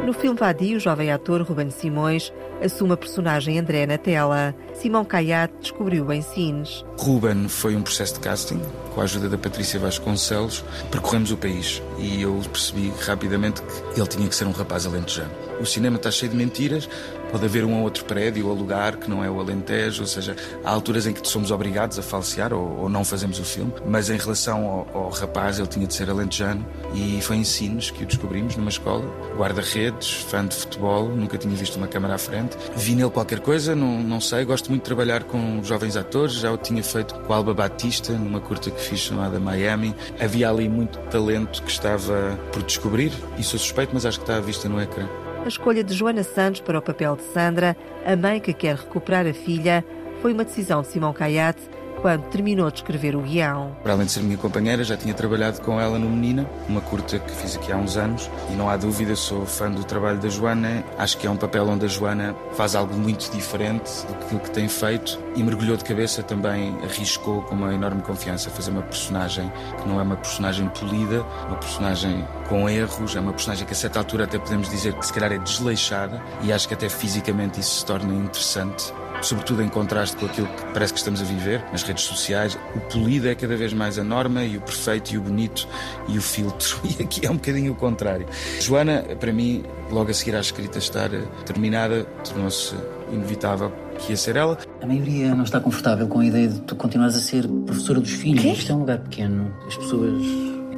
No 0.05 0.13
filme 0.13 0.39
Vadio, 0.39 0.77
o 0.77 0.81
jovem 0.81 1.11
ator 1.11 1.41
Ruben 1.41 1.71
Simões 1.71 2.31
assume 2.63 2.93
a 2.93 2.97
personagem 2.99 3.59
André 3.59 3.87
na 3.87 3.97
tela. 3.97 4.55
Simão 4.75 5.03
Caiate 5.03 5.55
descobriu 5.59 6.13
em 6.13 6.21
Sines. 6.21 6.85
Ruben 6.99 7.49
foi 7.49 7.75
um 7.75 7.81
processo 7.81 8.15
de 8.15 8.21
casting, 8.21 8.61
com 8.95 9.01
a 9.01 9.05
ajuda 9.05 9.31
da 9.31 9.39
Patrícia 9.39 9.81
Vasconcelos. 9.81 10.63
Percorremos 10.91 11.33
o 11.33 11.37
país 11.39 11.83
e 11.99 12.21
eu 12.21 12.39
percebi 12.53 12.93
rapidamente 13.07 13.63
que 13.95 13.99
ele 13.99 14.09
tinha 14.09 14.29
que 14.29 14.35
ser 14.35 14.45
um 14.45 14.53
rapaz 14.53 14.85
alentejano. 14.85 15.31
O 15.61 15.65
cinema 15.65 15.97
está 15.97 16.11
cheio 16.11 16.31
de 16.31 16.37
mentiras, 16.37 16.91
Pode 17.31 17.45
haver 17.45 17.65
um 17.65 17.79
ou 17.79 17.83
outro 17.83 18.05
prédio 18.05 18.49
ou 18.49 18.55
lugar 18.55 18.97
que 18.97 19.09
não 19.09 19.25
é 19.25 19.31
o 19.31 19.41
Alentejo, 19.41 20.03
ou 20.03 20.07
seja, 20.07 20.37
há 20.65 20.71
alturas 20.71 21.07
em 21.07 21.13
que 21.13 21.27
somos 21.27 21.51
obrigados 21.51 21.99
a 21.99 22.03
falsear 22.03 22.53
ou, 22.53 22.81
ou 22.81 22.89
não 22.89 23.05
fazemos 23.05 23.39
o 23.39 23.45
filme, 23.45 23.73
mas 23.87 24.11
em 24.11 24.17
relação 24.17 24.67
ao, 24.67 25.05
ao, 25.05 25.11
rapaz, 25.11 25.59
ele 25.59 25.69
tinha 25.69 25.87
de 25.87 25.95
ser 25.95 26.11
alentejano 26.11 26.67
e 26.95 27.21
foi 27.23 27.37
em 27.37 27.45
Sines 27.45 27.91
que 27.91 28.03
o 28.03 28.07
descobrimos 28.07 28.57
numa 28.57 28.71
escola. 28.71 29.05
Guarda-redes, 29.37 30.13
fã 30.29 30.45
de 30.45 30.55
futebol, 30.55 31.09
nunca 31.09 31.39
tinha 31.39 31.55
visto 31.55 31.77
uma 31.77 31.87
câmara 31.87 32.15
à 32.15 32.19
frente. 32.19 32.57
Vi 32.77 32.95
nele 32.95 33.11
qualquer 33.11 33.41
coisa, 33.41 33.75
não, 33.77 34.03
não 34.03 34.21
sei, 34.21 34.45
gosto 34.45 34.69
muito 34.69 34.83
de 34.83 34.87
trabalhar 34.87 35.25
com 35.25 35.63
jovens 35.63 35.97
atores, 35.97 36.35
já 36.35 36.51
o 36.53 36.57
tinha 36.57 36.83
feito 36.83 37.15
com 37.15 37.33
Alba 37.33 37.55
Batista, 37.55 38.13
numa 38.13 38.41
curta 38.41 38.71
que 38.71 38.81
fiz 38.81 39.01
chamada 39.01 39.39
Miami. 39.39 39.95
Havia 40.21 40.51
ali 40.51 40.69
muito 40.69 40.99
talento 41.11 41.63
que 41.63 41.71
estava 41.71 42.39
por 42.53 42.63
descobrir 42.63 43.13
e 43.39 43.43
sou 43.43 43.59
suspeito, 43.59 43.93
mas 43.95 44.05
acho 44.05 44.19
que 44.19 44.25
está 44.25 44.37
à 44.37 44.41
vista 44.41 44.69
no 44.69 44.81
ecrã 44.81 45.09
a 45.45 45.49
escolha 45.49 45.83
de 45.83 45.95
Joana 45.95 46.23
Santos 46.23 46.61
para 46.61 46.79
o 46.79 46.83
papel 46.83 47.17
de 47.17 47.23
Sandra, 47.23 47.77
a 48.05 48.15
mãe 48.15 48.41
que 48.41 48.53
quer 48.53 48.77
recuperar 48.77 49.27
a 49.27 49.33
filha, 49.33 49.85
foi 50.21 50.33
uma 50.33 50.45
decisão 50.45 50.83
de 50.83 50.89
Simão 50.89 51.13
Caiate 51.13 51.63
quando 52.01 52.25
terminou 52.25 52.71
de 52.71 52.79
escrever 52.79 53.15
o 53.15 53.21
guião. 53.21 53.77
Para 53.83 53.93
além 53.93 54.07
de 54.07 54.13
ser 54.13 54.23
minha 54.23 54.37
companheira, 54.37 54.83
já 54.83 54.97
tinha 54.97 55.15
trabalhado 55.15 55.61
com 55.61 55.81
ela 55.81 55.99
no 55.99 56.09
Menina, 56.09 56.49
uma 56.69 56.81
curta 56.81 57.19
que 57.19 57.31
fiz 57.33 57.57
aqui 57.57 57.71
há 57.73 57.77
uns 57.77 57.97
anos, 57.97 58.31
e 58.51 58.55
não 58.55 58.69
há 58.69 58.77
dúvida, 58.77 59.15
sou 59.15 59.45
fã 59.47 59.71
do 59.71 59.85
trabalho 59.85 60.19
da 60.19 60.29
Joana. 60.29 60.85
Acho 60.99 61.19
que 61.19 61.27
é 61.27 61.31
um 61.31 61.37
papel 61.37 61.69
onde 61.69 61.85
a 61.85 61.89
Joana 61.89 62.35
faz 62.53 62.75
algo 62.75 62.95
muito 62.95 63.31
diferente 63.31 63.91
do 64.07 64.41
que, 64.41 64.51
tem 64.51 64.69
feito 64.69 65.19
e 65.37 65.43
mergulhou 65.43 65.77
de 65.77 65.85
cabeça 65.85 66.23
também, 66.23 66.77
arriscou 66.83 67.43
com 67.43 67.55
uma 67.55 67.73
enorme 67.73 68.03
confiança 68.03 68.51
fazer 68.51 68.71
uma 68.71 68.83
personagem 68.83 69.53
que 69.81 69.89
não 69.89 70.01
é 70.01 70.03
uma 70.03 70.17
personagem 70.17 70.69
polida, 70.69 71.23
uma 71.47 71.57
personagem 71.57 72.27
com 72.49 72.69
erros, 72.69 73.15
é 73.15 73.21
uma 73.21 73.33
personagem 73.33 73.65
que 73.65 73.73
a 73.73 73.77
certa 73.77 74.01
altura 74.01 74.25
até 74.25 74.39
podemos 74.39 74.69
dizer 74.69 74.95
que 74.95 75.07
se 75.07 75.13
calhar 75.13 75.31
é 75.33 75.39
desleixada 75.39 76.21
e 76.43 76.53
acho 76.53 76.67
que 76.67 76.75
até 76.75 76.89
fisicamente 76.89 77.61
isso 77.61 77.81
se 77.81 77.87
torna 77.87 78.13
interessante 78.13 78.93
sobretudo 79.21 79.63
em 79.63 79.69
contraste 79.69 80.17
com 80.17 80.27
aquilo 80.27 80.47
que 80.47 80.65
parece 80.73 80.93
que 80.93 80.99
estamos 80.99 81.21
a 81.21 81.25
viver 81.25 81.65
nas 81.73 81.83
redes 81.83 82.05
sociais. 82.05 82.59
O 82.75 82.81
polido 82.81 83.29
é 83.29 83.35
cada 83.35 83.57
vez 83.57 83.73
mais 83.73 83.99
a 83.99 84.05
norma 84.05 84.45
e 84.45 84.57
o 84.57 84.61
perfeito 84.61 85.13
e 85.13 85.19
o 85.19 85.21
bonito 85.21 85.67
e 86.09 86.19
o 86.19 86.23
filtro. 86.23 86.81
E 86.91 87.03
aqui 87.03 87.25
é 87.25 87.31
um 87.31 87.35
bocadinho 87.35 87.73
o 87.73 87.75
contrário. 87.77 88.27
Joana, 88.61 89.05
para 89.19 89.33
mim, 89.33 89.63
logo 89.91 90.11
a 90.11 90.15
seguir 90.15 90.35
à 90.35 90.41
escrita 90.41 90.79
estar 90.79 91.09
terminada, 91.47 92.05
tornou-se 92.25 92.75
inevitável 93.13 93.73
que 93.99 94.11
ia 94.11 94.17
ser 94.17 94.37
ela. 94.37 94.59
A 94.81 94.87
maioria 94.87 95.35
não 95.35 95.45
está 95.45 95.61
confortável 95.61 96.09
com 96.09 96.21
a 96.21 96.27
ideia 96.27 96.49
de 96.49 96.61
tu 96.63 96.75
continuares 96.75 97.17
a 97.17 97.21
ser 97.21 97.47
professora 97.67 98.01
dos 98.01 98.11
filhos. 98.11 98.43
Quê? 98.43 98.49
Isto 98.51 98.73
é 98.73 98.75
um 98.75 98.79
lugar 98.81 98.99
pequeno. 98.99 99.55
As 99.67 99.77
pessoas. 99.77 100.23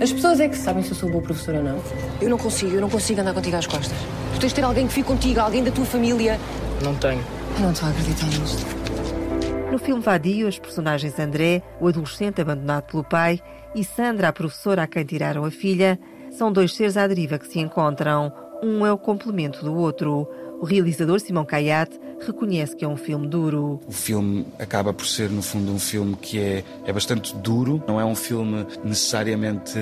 As 0.01 0.13
pessoas 0.13 0.41
é 0.41 0.49
que 0.49 0.57
sabem 0.57 0.83
se 0.83 0.91
eu 0.91 0.97
sou 0.97 1.11
boa 1.11 1.23
professora 1.23 1.59
ou 1.59 1.65
não. 1.65 1.83
Eu 2.21 2.29
não 2.29 2.39
consigo, 2.39 2.73
eu 2.73 2.81
não 2.81 2.91
consigo 2.91 3.21
andar 3.21 3.33
contigo 3.33 3.57
às 3.57 3.67
costas. 3.67 3.97
Tu 4.35 4.41
tens 4.41 4.49
de 4.49 4.55
ter 4.55 4.65
alguém 4.65 4.87
que 4.87 4.93
fique 4.93 5.07
contigo, 5.07 5.41
alguém 5.41 5.63
da 5.63 5.71
tua 5.71 5.85
família. 5.85 6.39
Não 6.83 6.95
tenho. 6.97 7.23
Eu 7.57 7.61
não 7.61 7.73
estou 7.73 7.89
a 7.89 7.93
acreditar 7.93 8.27
nisto. 8.27 8.83
No 9.71 9.79
filme 9.79 10.03
Vadio, 10.03 10.49
as 10.49 10.59
personagens 10.59 11.19
André, 11.19 11.63
o 11.81 11.89
adolescente 11.89 12.41
abandonado 12.41 12.85
pelo 12.85 13.05
pai, 13.05 13.41
e 13.75 13.85
Sandra, 13.85 14.29
a 14.29 14.33
professora 14.33 14.83
a 14.83 14.87
quem 14.87 15.05
tiraram 15.05 15.45
a 15.45 15.51
filha, 15.51 15.99
são 16.31 16.53
dois 16.53 16.75
seres 16.75 16.97
à 16.97 17.07
deriva 17.07 17.39
que 17.39 17.47
se 17.47 17.59
encontram. 17.59 18.33
Um 18.63 18.85
é 18.87 18.93
o 18.93 18.99
complemento 18.99 19.65
do 19.65 19.75
outro. 19.75 20.29
O 20.61 20.65
realizador 20.65 21.19
Simão 21.21 21.45
Caiate 21.45 21.99
reconhece 22.25 22.77
que 22.77 22.85
é 22.85 22.89
um 22.89 22.97
filme 22.97 23.27
duro. 23.27 23.81
O 23.87 23.93
filme 23.93 24.47
acaba 24.59 24.93
por 24.93 25.07
ser, 25.07 25.29
no 25.31 25.43
fundo, 25.43 25.73
um 25.73 25.79
filme 25.79 26.15
que 26.17 26.39
é, 26.39 26.65
é 26.85 26.93
bastante 26.93 27.35
duro. 27.37 27.83
Não 27.87 28.01
é 28.01 28.05
um 28.05 28.15
filme 28.15 28.67
necessariamente 28.85 29.79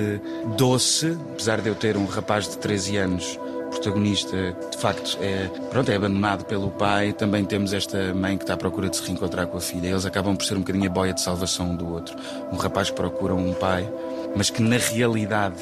doce, 0.57 1.17
apesar 1.33 1.61
de 1.61 1.69
eu 1.69 1.75
ter 1.75 1.95
um 1.97 2.05
rapaz 2.05 2.47
de 2.47 2.57
13 2.57 2.97
anos 2.97 3.39
protagonista, 3.71 4.55
de 4.69 4.77
facto, 4.77 5.17
é, 5.21 5.47
pronto, 5.69 5.89
é 5.89 5.95
abandonado 5.95 6.45
pelo 6.45 6.69
pai. 6.69 7.13
Também 7.13 7.43
temos 7.43 7.73
esta 7.73 8.13
mãe 8.13 8.37
que 8.37 8.43
está 8.43 8.53
à 8.53 8.57
procura 8.57 8.89
de 8.89 8.97
se 8.97 9.03
reencontrar 9.03 9.47
com 9.47 9.57
a 9.57 9.61
filha. 9.61 9.87
Eles 9.87 10.05
acabam 10.05 10.35
por 10.35 10.45
ser 10.45 10.55
um 10.55 10.59
bocadinho 10.59 10.85
a 10.85 10.93
boia 10.93 11.13
de 11.13 11.21
salvação 11.21 11.71
um 11.71 11.75
do 11.75 11.91
outro. 11.91 12.15
Um 12.51 12.57
rapaz 12.57 12.89
que 12.89 12.95
procura 12.95 13.33
um 13.33 13.53
pai, 13.53 13.89
mas 14.35 14.49
que 14.49 14.61
na 14.61 14.77
realidade 14.77 15.55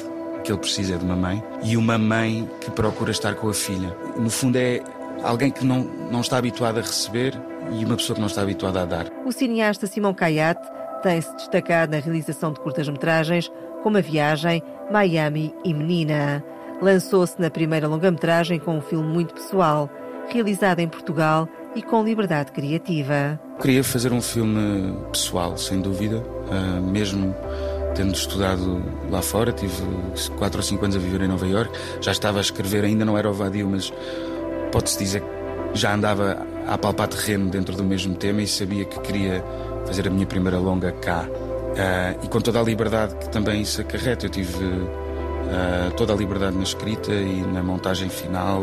que 0.44 0.50
ele 0.50 0.58
precisa 0.58 0.94
é 0.94 0.98
de 0.98 1.04
uma 1.04 1.16
mãe. 1.16 1.42
E 1.62 1.76
uma 1.76 1.98
mãe 1.98 2.48
que 2.60 2.70
procura 2.70 3.10
estar 3.10 3.34
com 3.34 3.48
a 3.48 3.54
filha. 3.54 3.96
No 4.16 4.30
fundo, 4.30 4.56
é 4.56 4.82
alguém 5.22 5.50
que 5.50 5.64
não, 5.64 5.80
não 6.10 6.20
está 6.20 6.38
habituado 6.38 6.78
a 6.78 6.82
receber 6.82 7.34
e 7.72 7.84
uma 7.84 7.96
pessoa 7.96 8.14
que 8.14 8.20
não 8.20 8.28
está 8.28 8.42
habituada 8.42 8.82
a 8.82 8.84
dar. 8.84 9.06
O 9.24 9.32
cineasta 9.32 9.86
Simão 9.86 10.14
Caiate 10.14 10.66
tem-se 11.02 11.34
destacado 11.36 11.92
na 11.92 11.98
realização 11.98 12.52
de 12.52 12.60
curtas-metragens 12.60 13.50
como 13.82 13.96
A 13.96 14.00
Viagem, 14.00 14.62
Miami 14.90 15.54
e 15.64 15.72
Menina 15.72 16.44
lançou-se 16.80 17.40
na 17.40 17.50
primeira 17.50 17.86
longa-metragem 17.86 18.58
com 18.58 18.78
um 18.78 18.80
filme 18.80 19.06
muito 19.06 19.34
pessoal, 19.34 19.90
realizado 20.28 20.80
em 20.80 20.88
Portugal 20.88 21.48
e 21.74 21.82
com 21.82 22.02
liberdade 22.02 22.52
criativa. 22.52 23.38
Queria 23.60 23.84
fazer 23.84 24.12
um 24.12 24.22
filme 24.22 24.96
pessoal, 25.12 25.56
sem 25.56 25.80
dúvida, 25.80 26.22
ah, 26.50 26.80
mesmo 26.80 27.34
tendo 27.94 28.14
estudado 28.14 28.82
lá 29.10 29.20
fora, 29.20 29.52
tive 29.52 29.82
4 30.38 30.58
ou 30.58 30.62
5 30.62 30.84
anos 30.84 30.96
a 30.96 30.98
viver 30.98 31.22
em 31.22 31.28
Nova 31.28 31.46
York, 31.46 31.72
já 32.00 32.12
estava 32.12 32.38
a 32.38 32.40
escrever, 32.40 32.84
ainda 32.84 33.04
não 33.04 33.18
era 33.18 33.28
o 33.28 33.32
vadio, 33.32 33.68
mas 33.68 33.92
pode-se 34.72 34.98
dizer 34.98 35.20
que 35.20 35.78
já 35.78 35.94
andava 35.94 36.46
a 36.66 36.78
palpar 36.78 37.08
terreno 37.08 37.50
dentro 37.50 37.76
do 37.76 37.84
mesmo 37.84 38.14
tema 38.14 38.42
e 38.42 38.46
sabia 38.46 38.84
que 38.84 38.98
queria 39.00 39.44
fazer 39.86 40.06
a 40.06 40.10
minha 40.10 40.26
primeira 40.26 40.58
longa 40.58 40.92
cá. 40.92 41.26
Uh, 41.70 42.24
e 42.24 42.28
com 42.28 42.40
toda 42.40 42.58
a 42.60 42.62
liberdade 42.62 43.14
que 43.14 43.28
também 43.28 43.62
isso 43.62 43.80
acarreta. 43.80 44.26
Eu 44.26 44.30
tive 44.30 44.64
uh, 45.50 45.90
toda 45.96 46.12
a 46.12 46.16
liberdade 46.16 46.56
na 46.56 46.62
escrita 46.62 47.12
e 47.12 47.42
na 47.42 47.62
montagem 47.62 48.08
final. 48.08 48.62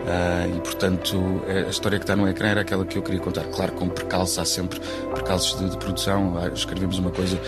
Uh, 0.00 0.56
e 0.56 0.60
portanto 0.60 1.42
a 1.46 1.68
história 1.68 1.98
que 1.98 2.04
está 2.04 2.16
no 2.16 2.26
ecrã 2.26 2.48
era 2.48 2.62
aquela 2.62 2.84
que 2.86 2.96
eu 2.96 3.02
queria 3.02 3.20
contar. 3.20 3.44
Claro, 3.44 3.72
com 3.72 3.88
percalços, 3.88 4.38
há 4.38 4.44
sempre 4.44 4.80
percalços 5.14 5.58
de, 5.58 5.68
de 5.68 5.76
produção. 5.76 6.34
Uh, 6.34 6.54
escrevemos 6.54 6.98
uma 6.98 7.10
coisa, 7.10 7.38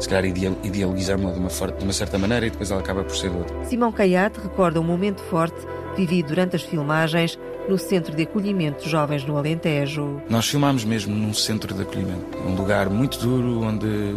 se 0.00 0.08
calhar 0.08 0.24
ideal, 0.24 0.56
idealizamos-la 0.62 1.32
de 1.32 1.38
uma, 1.38 1.48
de 1.48 1.84
uma 1.84 1.92
certa 1.92 2.18
maneira 2.18 2.46
e 2.46 2.50
depois 2.50 2.70
ela 2.70 2.80
acaba 2.80 3.04
por 3.04 3.14
ser 3.14 3.30
outra. 3.30 3.64
Simão 3.64 3.92
Caiate 3.92 4.40
recorda 4.40 4.80
um 4.80 4.84
momento 4.84 5.22
forte 5.22 5.56
vivido 5.96 6.28
durante 6.28 6.56
as 6.56 6.62
filmagens 6.62 7.38
no 7.68 7.78
Centro 7.78 8.14
de 8.14 8.22
Acolhimento 8.22 8.84
de 8.84 8.90
Jovens 8.90 9.24
no 9.24 9.36
Alentejo. 9.36 10.20
Nós 10.28 10.48
filmámos 10.48 10.84
mesmo 10.84 11.14
num 11.14 11.32
centro 11.32 11.74
de 11.74 11.82
acolhimento, 11.82 12.38
um 12.38 12.54
lugar 12.54 12.88
muito 12.88 13.18
duro 13.18 13.62
onde 13.62 14.16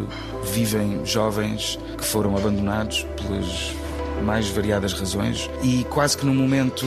vivem 0.51 1.05
jovens 1.05 1.77
que 1.97 2.03
foram 2.03 2.35
abandonados 2.35 3.05
pelas 3.17 3.73
mais 4.21 4.49
variadas 4.49 4.93
razões 4.93 5.49
e 5.61 5.83
quase 5.85 6.17
que 6.17 6.25
num 6.25 6.35
momento 6.35 6.85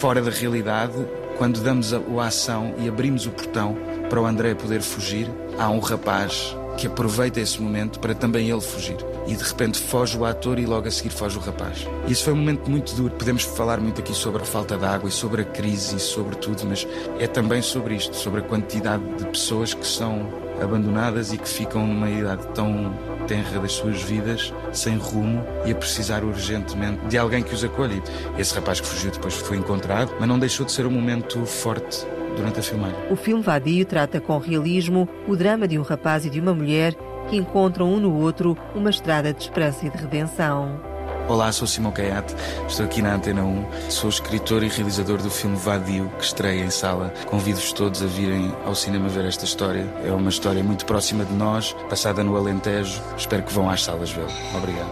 fora 0.00 0.20
da 0.20 0.30
realidade, 0.30 0.94
quando 1.36 1.60
damos 1.60 1.92
a, 1.92 1.98
a 1.98 2.26
ação 2.26 2.74
e 2.78 2.88
abrimos 2.88 3.26
o 3.26 3.30
portão 3.30 3.76
para 4.08 4.20
o 4.20 4.26
André 4.26 4.54
poder 4.54 4.82
fugir, 4.82 5.30
há 5.58 5.68
um 5.70 5.80
rapaz 5.80 6.56
que 6.76 6.86
aproveita 6.86 7.40
esse 7.40 7.60
momento 7.60 8.00
para 8.00 8.14
também 8.14 8.50
ele 8.50 8.60
fugir. 8.60 8.96
E 9.26 9.34
de 9.34 9.42
repente 9.42 9.78
foge 9.78 10.18
o 10.18 10.24
ator 10.24 10.58
e 10.58 10.66
logo 10.66 10.86
a 10.86 10.90
seguir 10.90 11.10
foge 11.10 11.38
o 11.38 11.40
rapaz. 11.40 11.86
Isso 12.06 12.24
foi 12.24 12.32
um 12.32 12.36
momento 12.36 12.70
muito 12.70 12.94
duro. 12.94 13.14
Podemos 13.14 13.42
falar 13.42 13.80
muito 13.80 14.00
aqui 14.00 14.12
sobre 14.12 14.42
a 14.42 14.44
falta 14.44 14.76
de 14.76 14.84
água 14.84 15.08
e 15.08 15.12
sobre 15.12 15.42
a 15.42 15.44
crise 15.44 15.96
e 15.96 16.00
sobre 16.00 16.36
tudo, 16.36 16.64
mas 16.66 16.86
é 17.18 17.26
também 17.26 17.62
sobre 17.62 17.94
isto, 17.94 18.14
sobre 18.16 18.40
a 18.40 18.42
quantidade 18.42 19.02
de 19.16 19.24
pessoas 19.26 19.72
que 19.72 19.86
são 19.86 20.43
abandonadas 20.62 21.32
e 21.32 21.38
que 21.38 21.48
ficam 21.48 21.86
numa 21.86 22.10
idade 22.10 22.46
tão 22.54 22.92
tenra 23.26 23.58
das 23.60 23.72
suas 23.72 24.02
vidas, 24.02 24.52
sem 24.72 24.96
rumo 24.96 25.44
e 25.64 25.72
a 25.72 25.74
precisar 25.74 26.24
urgentemente 26.24 27.06
de 27.06 27.18
alguém 27.18 27.42
que 27.42 27.54
os 27.54 27.64
acolhe. 27.64 28.02
Esse 28.38 28.54
rapaz 28.54 28.80
que 28.80 28.86
fugiu 28.86 29.10
depois 29.10 29.34
foi 29.34 29.56
encontrado, 29.56 30.14
mas 30.18 30.28
não 30.28 30.38
deixou 30.38 30.66
de 30.66 30.72
ser 30.72 30.86
um 30.86 30.90
momento 30.90 31.44
forte 31.46 32.06
durante 32.36 32.60
a 32.60 32.62
filmagem. 32.62 32.96
O 33.10 33.16
filme 33.16 33.42
Vadio 33.42 33.84
trata 33.86 34.20
com 34.20 34.38
realismo 34.38 35.08
o 35.26 35.36
drama 35.36 35.66
de 35.66 35.78
um 35.78 35.82
rapaz 35.82 36.24
e 36.26 36.30
de 36.30 36.40
uma 36.40 36.54
mulher 36.54 36.94
que 37.28 37.36
encontram 37.36 37.92
um 37.92 37.98
no 37.98 38.14
outro 38.14 38.56
uma 38.74 38.90
estrada 38.90 39.32
de 39.32 39.42
esperança 39.42 39.86
e 39.86 39.90
de 39.90 39.96
redenção. 39.96 40.93
Olá, 41.26 41.50
sou 41.52 41.66
Simão 41.66 41.90
Caiate, 41.90 42.34
estou 42.68 42.84
aqui 42.84 43.00
na 43.00 43.14
Antena 43.14 43.42
1, 43.42 43.90
sou 43.90 44.10
escritor 44.10 44.62
e 44.62 44.68
realizador 44.68 45.22
do 45.22 45.30
filme 45.30 45.56
Vadio, 45.56 46.10
que 46.18 46.24
estreia 46.24 46.62
em 46.62 46.68
sala. 46.68 47.14
Convido-vos 47.26 47.72
todos 47.72 48.02
a 48.02 48.06
virem 48.06 48.54
ao 48.66 48.74
cinema 48.74 49.08
ver 49.08 49.24
esta 49.24 49.46
história. 49.46 49.86
É 50.04 50.12
uma 50.12 50.28
história 50.28 50.62
muito 50.62 50.84
próxima 50.84 51.24
de 51.24 51.32
nós, 51.32 51.74
passada 51.88 52.22
no 52.22 52.36
Alentejo. 52.36 53.00
Espero 53.16 53.42
que 53.42 53.54
vão 53.54 53.70
às 53.70 53.82
salas 53.82 54.10
vê-la. 54.10 54.28
Obrigado. 54.54 54.90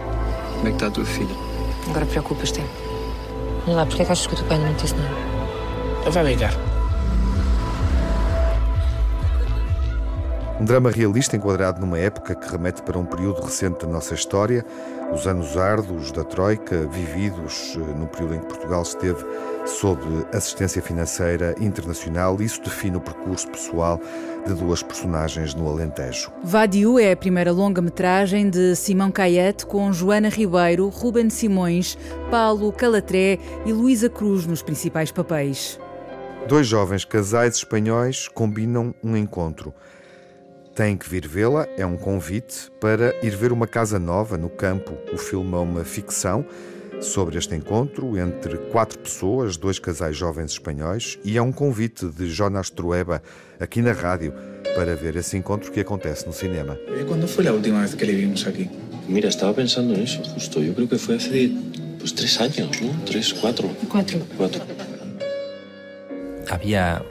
Como 0.55 0.68
é 0.68 0.71
que 0.71 0.77
está 0.77 0.87
a 0.87 0.90
tua 0.90 1.05
filha? 1.05 1.37
Agora 1.90 2.07
preocupas-te. 2.07 2.64
Não 3.66 3.75
lá, 3.75 3.85
porque 3.85 4.01
é 4.01 4.05
que 4.07 4.12
achas 4.12 4.27
que 4.27 4.33
o 4.33 4.37
teu 4.37 4.47
pai 4.47 4.59
não 4.59 4.68
me 4.68 4.75
disse 4.75 4.95
nada? 4.95 6.11
Vai 6.11 6.25
ligar. 6.25 6.71
Um 10.62 10.64
drama 10.64 10.92
realista 10.92 11.37
enquadrado 11.37 11.81
numa 11.81 11.98
época 11.98 12.37
que 12.37 12.48
remete 12.48 12.83
para 12.83 12.96
um 12.96 13.05
período 13.05 13.42
recente 13.42 13.85
da 13.85 13.92
nossa 13.92 14.14
história, 14.14 14.64
os 15.12 15.27
anos 15.27 15.57
árduos 15.57 16.12
da 16.12 16.22
Troika, 16.22 16.87
vividos 16.87 17.77
eh, 17.77 17.98
no 17.98 18.07
período 18.07 18.37
em 18.37 18.38
que 18.38 18.46
Portugal 18.46 18.83
esteve 18.83 19.25
sob 19.66 20.01
assistência 20.33 20.81
financeira 20.81 21.53
internacional. 21.59 22.40
Isso 22.40 22.62
define 22.62 22.96
o 22.96 23.01
percurso 23.01 23.51
pessoal 23.51 24.01
de 24.46 24.55
duas 24.55 24.85
personagens 24.85 25.53
no 25.53 25.68
Alentejo. 25.68 26.31
Vadiu 26.44 26.96
é 26.96 27.11
a 27.11 27.16
primeira 27.16 27.51
longa-metragem 27.51 28.48
de 28.48 28.77
Simão 28.77 29.11
Caiete 29.11 29.66
com 29.66 29.92
Joana 29.92 30.29
Ribeiro, 30.29 30.88
Ruben 30.90 31.29
Simões, 31.29 31.98
Paulo 32.31 32.70
Calatré 32.70 33.37
e 33.66 33.72
Luísa 33.72 34.09
Cruz 34.09 34.46
nos 34.46 34.62
principais 34.62 35.11
papéis. 35.11 35.81
Dois 36.46 36.68
jovens 36.68 37.05
casais 37.05 37.57
espanhóis 37.57 38.29
combinam 38.29 38.94
um 39.03 39.16
encontro. 39.16 39.75
Têm 40.74 40.96
que 40.96 41.06
vir 41.06 41.28
vê-la, 41.28 41.68
é 41.76 41.85
um 41.85 41.98
convite 41.98 42.70
para 42.80 43.14
ir 43.22 43.37
ver 43.37 43.52
uma 43.52 43.66
casa 43.66 43.98
nova 43.98 44.38
no 44.38 44.48
campo. 44.48 44.96
O 45.12 45.18
filme 45.18 45.52
é 45.54 45.58
uma 45.58 45.85
ficção 45.85 46.46
sobre 46.98 47.37
este 47.37 47.54
encontro 47.54 48.16
entre 48.16 48.56
quatro 48.70 48.98
pessoas, 48.98 49.58
dois 49.58 49.78
casais 49.78 50.16
jovens 50.16 50.52
espanhóis, 50.52 51.18
e 51.24 51.37
é 51.37 51.42
um 51.42 51.52
convite 51.52 52.06
de 52.06 52.30
Jonas 52.30 52.70
Trueba 52.70 53.22
aqui 53.61 53.82
na 53.82 53.92
rádio 53.92 54.32
para 54.74 54.96
ver 54.96 55.16
esse 55.16 55.37
encontro 55.37 55.70
que 55.70 55.80
acontece 55.80 56.26
no 56.26 56.32
cinema. 56.32 56.78
E 56.98 57.04
quando 57.04 57.28
foi 57.28 57.46
a 57.48 57.52
última 57.52 57.80
vez 57.80 57.94
que 57.94 58.06
le 58.06 58.14
vimos 58.14 58.46
aqui? 58.46 58.70
Mira, 59.06 59.28
estaba 59.28 59.52
pensando 59.52 59.92
en 59.92 60.02
eso 60.02 60.22
justo. 60.22 60.61
Yo 60.61 60.72
creo 60.74 60.88
que 60.88 60.96
fue 60.96 61.16
hace 61.16 61.52
pues 61.98 62.14
tres 62.14 62.40
años, 62.40 62.70
¿no? 62.80 63.04
Tres, 63.04 63.35
cuatro. 63.35 63.68
Cuatro. 63.90 64.20
Cuatro. 64.38 64.62
Había 66.48 67.02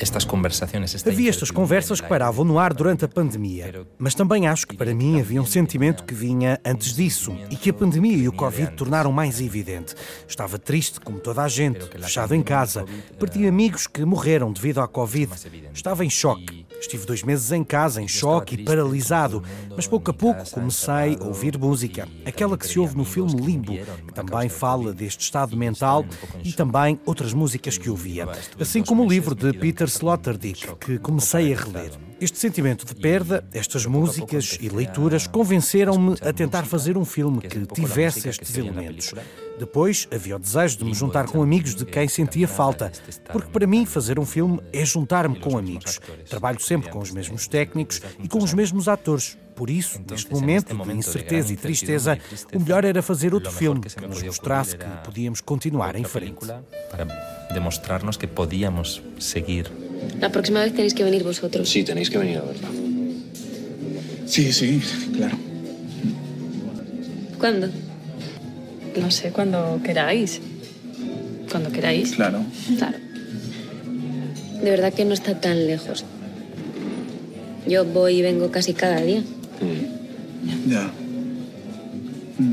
estas 0.00 0.24
conversações. 0.24 1.06
Havia 1.06 1.30
estas 1.30 1.50
conversas 1.50 2.00
que 2.00 2.08
paravam 2.08 2.44
no 2.44 2.58
ar 2.58 2.72
durante 2.72 3.04
a 3.04 3.08
pandemia, 3.08 3.86
mas 3.98 4.14
também 4.14 4.46
acho 4.46 4.66
que 4.66 4.76
para 4.76 4.94
mim 4.94 5.20
havia 5.20 5.40
um 5.40 5.46
sentimento 5.46 6.04
que 6.04 6.14
vinha 6.14 6.60
antes 6.64 6.94
disso 6.94 7.36
e 7.50 7.56
que 7.56 7.70
a 7.70 7.74
pandemia 7.74 8.16
e 8.16 8.28
o 8.28 8.32
Covid 8.32 8.72
tornaram 8.72 9.12
mais 9.12 9.40
evidente. 9.40 9.94
Estava 10.26 10.58
triste, 10.58 11.00
como 11.00 11.18
toda 11.18 11.42
a 11.42 11.48
gente, 11.48 11.86
fechado 12.00 12.34
em 12.34 12.42
casa. 12.42 12.84
Perdi 13.18 13.46
amigos 13.46 13.86
que 13.86 14.04
morreram 14.04 14.52
devido 14.52 14.80
à 14.80 14.88
Covid. 14.88 15.32
Estava 15.72 16.04
em 16.04 16.10
choque. 16.10 16.67
Estive 16.80 17.06
dois 17.06 17.22
meses 17.22 17.50
em 17.52 17.64
casa, 17.64 18.00
em 18.00 18.08
choque 18.08 18.54
e 18.54 18.64
paralisado, 18.64 19.42
mas 19.76 19.86
pouco 19.86 20.10
a 20.10 20.14
pouco 20.14 20.48
comecei 20.50 21.16
a 21.20 21.24
ouvir 21.24 21.58
música, 21.58 22.08
aquela 22.24 22.56
que 22.56 22.66
se 22.66 22.78
ouve 22.78 22.96
no 22.96 23.04
filme 23.04 23.40
Limbo, 23.40 23.72
que 24.06 24.14
também 24.14 24.48
fala 24.48 24.92
deste 24.92 25.20
estado 25.20 25.56
mental 25.56 26.04
e 26.44 26.52
também 26.52 26.98
outras 27.04 27.32
músicas 27.32 27.76
que 27.76 27.90
ouvia, 27.90 28.28
assim 28.60 28.82
como 28.82 29.04
o 29.04 29.08
livro 29.08 29.34
de 29.34 29.52
Peter 29.52 29.88
Sloterdijk, 29.88 30.76
que 30.76 30.98
comecei 30.98 31.52
a 31.52 31.56
reler. 31.56 31.90
Este 32.20 32.38
sentimento 32.38 32.84
de 32.84 32.94
perda, 32.94 33.44
estas 33.52 33.86
músicas 33.86 34.58
e 34.60 34.68
leituras 34.68 35.26
convenceram-me 35.26 36.16
a 36.20 36.32
tentar 36.32 36.64
fazer 36.64 36.98
um 36.98 37.04
filme 37.04 37.40
que 37.40 37.64
tivesse 37.66 38.28
estes 38.28 38.56
elementos. 38.56 39.14
Depois 39.58 40.08
havia 40.12 40.36
o 40.36 40.38
desejo 40.38 40.78
de 40.78 40.84
me 40.84 40.94
juntar 40.94 41.26
com 41.26 41.42
amigos 41.42 41.74
de 41.74 41.84
quem 41.84 42.08
sentia 42.08 42.46
falta, 42.46 42.92
porque 43.32 43.50
para 43.50 43.66
mim 43.66 43.84
fazer 43.84 44.18
um 44.18 44.24
filme 44.24 44.60
é 44.72 44.84
juntar-me 44.84 45.38
com 45.38 45.58
amigos. 45.58 46.00
Trabalho 46.28 46.60
sempre 46.60 46.90
com 46.90 46.98
os 47.00 47.10
mesmos 47.10 47.48
técnicos 47.48 48.00
e 48.22 48.28
com 48.28 48.38
os 48.38 48.54
mesmos 48.54 48.88
atores. 48.88 49.36
Por 49.56 49.70
isso, 49.70 50.00
neste 50.08 50.32
momento 50.32 50.72
de 50.72 50.92
incerteza 50.92 51.52
e 51.52 51.56
tristeza, 51.56 52.16
o 52.54 52.60
melhor 52.60 52.84
era 52.84 53.02
fazer 53.02 53.34
outro 53.34 53.50
filme 53.50 53.80
que 53.80 54.06
nos 54.06 54.22
mostrasse 54.22 54.78
que 54.78 54.86
podíamos 55.04 55.40
continuar 55.40 55.96
em 55.96 56.04
frente. 56.04 56.46
Para 56.90 57.04
demostrarnos 57.52 58.16
que 58.16 58.28
podíamos 58.28 59.02
seguir. 59.18 59.68
La 60.20 60.30
próxima 60.30 60.60
vez 60.60 60.72
tenéis 60.72 60.92
que 60.92 61.02
venir 61.02 61.24
vosotros. 61.24 61.68
Sí, 61.68 61.82
tenéis 61.82 62.08
que 62.08 62.18
venir 62.18 62.38
a 62.38 62.42
verla. 62.42 62.68
Sí, 64.26 64.52
sí, 64.52 64.80
claro. 65.16 65.36
¿Cuándo? 67.38 67.87
No 69.00 69.10
sé, 69.10 69.30
cuando 69.32 69.80
queráis. 69.82 70.40
Cuando 71.50 71.70
queráis. 71.70 72.14
Claro. 72.14 72.44
Claro. 72.76 72.98
De 74.62 74.70
verdad 74.70 74.92
que 74.92 75.04
no 75.04 75.14
está 75.14 75.40
tan 75.40 75.66
lejos. 75.66 76.04
Yo 77.66 77.84
voy 77.84 78.18
y 78.18 78.22
vengo 78.22 78.50
casi 78.50 78.74
cada 78.74 79.00
día. 79.00 79.22
Ya. 80.66 80.90
Mm. 82.38 82.52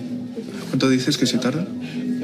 ¿Cuánto 0.69 0.89
dices 0.89 1.17
que 1.17 1.25
se 1.25 1.37
tarda? 1.37 1.65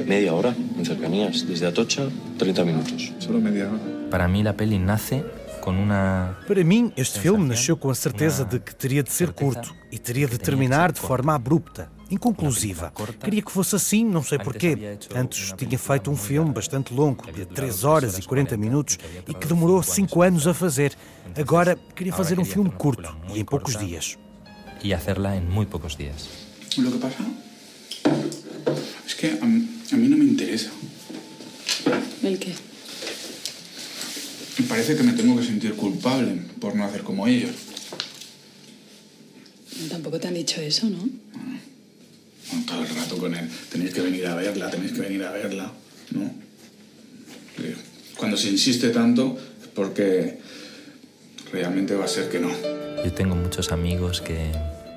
Media 0.06 0.34
hora 0.34 0.54
en 0.78 0.84
cercanías. 0.84 1.46
Desde 1.46 1.66
Atocha, 1.66 2.04
30 2.38 2.64
minutos. 2.64 3.12
Solo 3.18 3.40
media 3.40 3.68
hora. 3.68 3.80
Para 4.10 4.28
mim, 4.28 4.46
a 4.46 4.52
peli 4.52 4.78
nasce 4.78 5.24
com 5.62 5.70
uma. 5.70 6.36
Para 6.46 6.62
mim, 6.64 6.92
este 6.96 7.18
filme 7.18 7.48
nasceu 7.48 7.76
com 7.76 7.88
a 7.88 7.94
certeza 7.94 8.44
de 8.44 8.58
que 8.58 8.74
teria 8.74 9.02
de 9.02 9.10
ser 9.10 9.32
curto 9.32 9.74
e 9.90 9.98
teria 9.98 10.26
de 10.26 10.38
terminar 10.38 10.92
de 10.92 11.00
forma 11.00 11.34
abrupta, 11.34 11.90
inconclusiva. 12.14 12.92
Queria 13.22 13.42
que 13.42 13.50
fosse 13.50 13.76
assim, 13.76 14.04
não 14.04 14.22
sei 14.22 14.38
porquê. 14.38 14.76
Antes 15.14 15.52
tinha 15.56 15.78
feito 15.78 16.10
um 16.10 16.16
filme 16.16 16.52
bastante 16.52 16.92
longo, 16.92 17.30
de 17.30 17.44
3 17.46 17.84
horas 17.84 18.18
e 18.18 18.22
40 18.22 18.56
minutos, 18.56 18.98
e 19.26 19.34
que 19.34 19.46
demorou 19.46 19.82
5 19.82 20.22
anos 20.22 20.46
a 20.46 20.54
fazer. 20.54 20.96
Agora 21.36 21.78
queria 21.94 22.12
fazer 22.12 22.38
um 22.38 22.44
filme 22.44 22.70
curto 22.70 23.14
e 23.34 23.40
em 23.40 23.44
poucos 23.44 23.76
dias. 23.76 24.18
E 24.82 24.92
hacerla 24.92 25.36
em 25.36 25.40
muito 25.40 25.70
poucos 25.70 25.96
dias. 25.96 26.28
Lo 26.76 26.90
que 26.90 26.98
pasa 26.98 27.24
es 29.06 29.14
que 29.14 29.38
a, 29.40 29.46
mí 29.46 30.08
no 30.08 30.16
me 30.16 30.24
interesa. 30.24 30.70
¿El 32.22 32.38
qué? 32.38 32.52
Me 34.58 34.66
parece 34.66 34.96
que 34.96 35.02
me 35.02 35.12
tengo 35.12 35.36
que 35.36 35.44
sentir 35.44 35.74
culpable 35.74 36.42
por 36.60 36.74
no 36.74 36.84
hacer 36.84 37.02
como 37.02 37.26
ellos. 37.26 37.54
Tampoco 39.88 40.18
te 40.20 40.28
han 40.28 40.34
dicho 40.34 40.60
eso, 40.60 40.88
¿no? 40.88 41.08
Todo 42.72 42.82
el 42.82 42.94
rato 42.96 43.18
con 43.18 43.34
él. 43.34 43.48
Tenéis 43.70 43.92
que 43.92 44.00
venir 44.00 44.26
a 44.26 44.34
verla, 44.34 44.70
tenéis 44.70 44.92
que 44.92 45.00
venir 45.00 45.22
a 45.24 45.30
verla. 45.30 45.70
¿No? 46.12 46.30
Sí. 47.56 47.74
Cuando 48.16 48.36
se 48.36 48.48
insiste 48.48 48.88
tanto 48.90 49.38
es 49.60 49.68
porque 49.68 50.38
realmente 51.52 51.94
va 51.94 52.06
a 52.06 52.08
ser 52.08 52.28
que 52.28 52.40
no. 52.40 52.50
Eu 53.04 53.10
tenho 53.10 53.34
muitos 53.34 53.72
amigos 53.72 54.20
que 54.20 54.52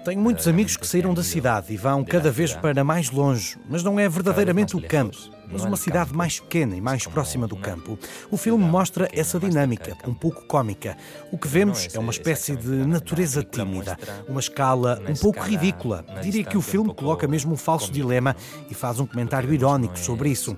Tenho 0.05 0.21
muitos 0.21 0.47
amigos 0.47 0.77
que 0.77 0.85
saíram 0.85 1.15
da 1.15 1.23
cidade 1.23 1.73
e 1.73 1.77
vão 1.77 2.03
cada 2.03 2.29
vez 2.29 2.53
para 2.53 2.83
mais 2.83 3.09
longe, 3.09 3.57
mas 3.67 3.81
não 3.81 3.99
é 3.99 4.07
verdadeiramente 4.07 4.77
o 4.77 4.81
campo, 4.87 5.17
mas 5.51 5.65
uma 5.65 5.75
cidade 5.75 6.13
mais 6.13 6.39
pequena 6.39 6.77
e 6.77 6.79
mais 6.79 7.07
próxima 7.07 7.47
do 7.47 7.55
campo. 7.55 7.97
O 8.29 8.37
filme 8.37 8.63
mostra 8.63 9.09
essa 9.11 9.39
dinâmica, 9.39 9.97
um 10.07 10.13
pouco 10.13 10.45
cômica. 10.45 10.95
O 11.31 11.39
que 11.39 11.47
vemos 11.47 11.87
é 11.91 11.97
uma 11.97 12.11
espécie 12.11 12.55
de 12.55 12.69
natureza 12.85 13.41
tímida, 13.41 13.97
uma 14.29 14.39
escala 14.39 15.01
um 15.09 15.15
pouco 15.15 15.41
ridícula. 15.41 16.05
Diria 16.21 16.43
que 16.43 16.55
o 16.55 16.61
filme 16.61 16.93
coloca 16.93 17.27
mesmo 17.27 17.53
um 17.53 17.57
falso 17.57 17.91
dilema 17.91 18.35
e 18.69 18.75
faz 18.75 18.99
um 18.99 19.07
comentário 19.07 19.51
irónico 19.51 19.97
sobre 19.97 20.29
isso. 20.29 20.55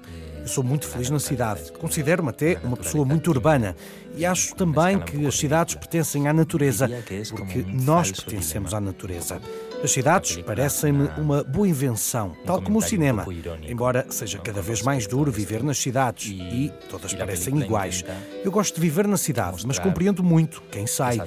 Eu 0.47 0.53
sou 0.53 0.63
muito 0.63 0.87
feliz 0.87 1.09
na 1.09 1.19
cidade. 1.19 1.73
Considero-me 1.73 2.29
até 2.29 2.57
uma 2.63 2.77
pessoa 2.77 3.03
muito 3.03 3.29
urbana. 3.29 3.75
E 4.15 4.25
acho 4.25 4.55
também 4.55 4.97
que 4.97 5.27
as 5.27 5.37
cidades 5.37 5.75
pertencem 5.75 6.25
à 6.25 6.31
natureza, 6.31 6.89
porque 7.31 7.65
nós 7.67 8.11
pertencemos 8.11 8.73
à 8.73 8.79
natureza. 8.79 9.41
As 9.83 9.91
cidades 9.91 10.37
parecem-me 10.37 11.07
uma 11.17 11.43
boa 11.43 11.67
invenção, 11.67 12.35
tal 12.45 12.61
como 12.61 12.79
o 12.79 12.81
cinema, 12.81 13.25
embora 13.67 14.07
seja 14.09 14.39
cada 14.39 14.61
vez 14.61 14.81
mais 14.81 15.05
duro 15.05 15.31
viver 15.31 15.63
nas 15.63 15.77
cidades 15.77 16.31
e 16.31 16.71
todas 16.89 17.13
parecem 17.13 17.59
iguais. 17.59 18.03
Eu 18.43 18.51
gosto 18.51 18.75
de 18.75 18.81
viver 18.81 19.07
na 19.07 19.17
cidade, 19.17 19.65
mas 19.67 19.77
compreendo 19.77 20.23
muito 20.23 20.61
quem 20.71 20.87
sai. 20.87 21.19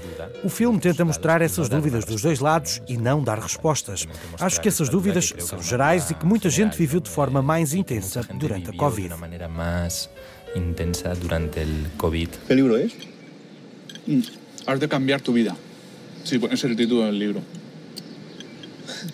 O 0.43 0.49
filme 0.49 0.81
tenta 0.81 1.05
mostrar 1.05 1.41
essas 1.43 1.69
dúvidas 1.69 2.05
dos 2.05 2.23
dois 2.23 2.41
lados 2.41 2.83
e 2.89 2.97
não 2.97 3.23
dar 3.23 3.39
respostas. 3.39 4.07
Acho 4.39 4.61
que 4.61 4.69
essas 4.69 4.89
dúvidas 4.89 5.33
são 5.39 5.63
gerais 5.63 6.11
e 6.11 6.15
que 6.15 6.27
muita 6.27 6.51
gente 6.51 6.77
viveu 6.77 7.01
de 7.01 7.11
forma 7.11 7.41
mais 7.41 7.73
intensa 7.73 8.23
durante 8.35 8.71
a 8.71 8.77
Covid. 8.77 9.15
intensa 10.57 11.15
durante 11.15 11.61
el 11.61 11.87
COVID. 11.97 12.29
¿Qué 12.49 12.55
libro 12.57 12.77
es? 12.77 12.93
Mm, 14.09 14.21
Has 14.67 14.81
de 14.81 14.89
cambiar 14.89 15.21
tu 15.21 15.33
vida. 15.33 15.57
Sí, 16.25 16.41
es 16.51 16.65
el 16.65 16.75
título 16.77 17.05
del 17.05 17.19
libro. 17.21 17.41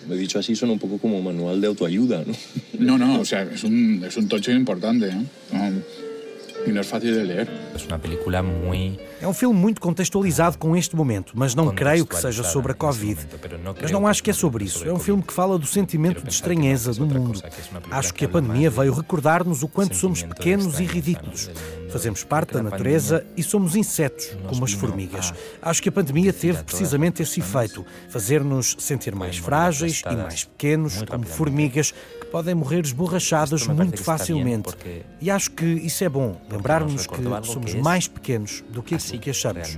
Lo 0.07 0.15
he 0.15 0.17
dicho 0.17 0.39
así, 0.39 0.55
suena 0.55 0.73
un 0.73 0.79
poco 0.79 0.97
como 0.97 1.21
manual 1.21 1.61
de 1.61 1.67
autoayuda, 1.67 2.23
¿no? 2.25 2.33
No, 2.79 2.97
no, 2.97 3.19
o 3.19 3.25
sea, 3.25 3.43
es 3.43 3.63
un, 3.63 4.03
es 4.07 4.17
un 4.17 4.27
tocho 4.27 4.51
importante, 4.51 5.09
¿eh? 5.09 5.25
No, 5.51 5.81
y 6.69 6.73
no 6.73 6.81
es 6.81 6.87
fácil 6.87 7.27
de 7.27 7.99
película 8.01 8.43
muy 8.43 8.99
É 9.19 9.27
um 9.27 9.33
filme 9.33 9.57
muito 9.59 9.81
contextualizado 9.81 10.57
com 10.59 10.75
este 10.75 10.95
momento, 10.95 11.33
mas 11.35 11.55
não 11.55 11.73
creio 11.73 12.05
que 12.05 12.15
seja 12.15 12.43
sobre 12.43 12.71
a 12.71 12.75
Covid. 12.75 13.27
Mas 13.81 13.89
não 13.89 14.05
acho 14.05 14.21
que 14.21 14.29
é 14.29 14.33
sobre 14.33 14.65
isso. 14.65 14.87
É 14.87 14.93
um 14.93 14.99
filme 14.99 15.23
que 15.23 15.33
fala 15.33 15.57
do 15.57 15.65
sentimento 15.65 16.23
de 16.23 16.31
estranheza 16.31 16.93
do 16.93 17.05
mundo. 17.05 17.41
Acho 17.89 18.13
que 18.13 18.25
a 18.25 18.29
pandemia 18.29 18.69
veio 18.69 18.93
recordar-nos 18.93 19.63
o 19.63 19.67
quanto 19.67 19.95
somos 19.95 20.21
pequenos 20.21 20.79
e 20.79 20.83
ridículos. 20.83 21.49
Fazemos 21.89 22.23
parte 22.23 22.53
da 22.53 22.61
natureza 22.61 23.25
e 23.35 23.41
somos 23.41 23.75
insetos, 23.75 24.37
como 24.47 24.65
as 24.65 24.73
formigas. 24.73 25.33
Acho 25.61 25.81
que 25.81 25.89
a 25.89 25.91
pandemia 25.91 26.31
teve 26.31 26.63
precisamente 26.63 27.23
esse 27.23 27.39
efeito: 27.39 27.83
fazer-nos 28.09 28.75
sentir 28.77 29.15
mais 29.15 29.37
frágeis 29.37 30.03
e 30.09 30.15
mais 30.15 30.43
pequenos, 30.43 31.01
como 31.03 31.25
formigas 31.25 31.93
podem 32.31 32.55
morrer 32.55 32.83
esborrachadas 32.85 33.65
muito 33.67 34.03
facilmente. 34.03 34.69
E 35.19 35.31
acho 35.31 35.51
que 35.51 35.65
isso 35.65 36.03
é 36.03 36.09
bom, 36.09 36.39
lembrar-nos 36.49 37.07
que 37.07 37.17
somos 37.43 37.73
mais 37.75 38.07
pequenos 38.07 38.63
do 38.69 38.83
que 38.83 38.95
aquilo 38.95 39.19
que 39.19 39.29
achamos. 39.29 39.77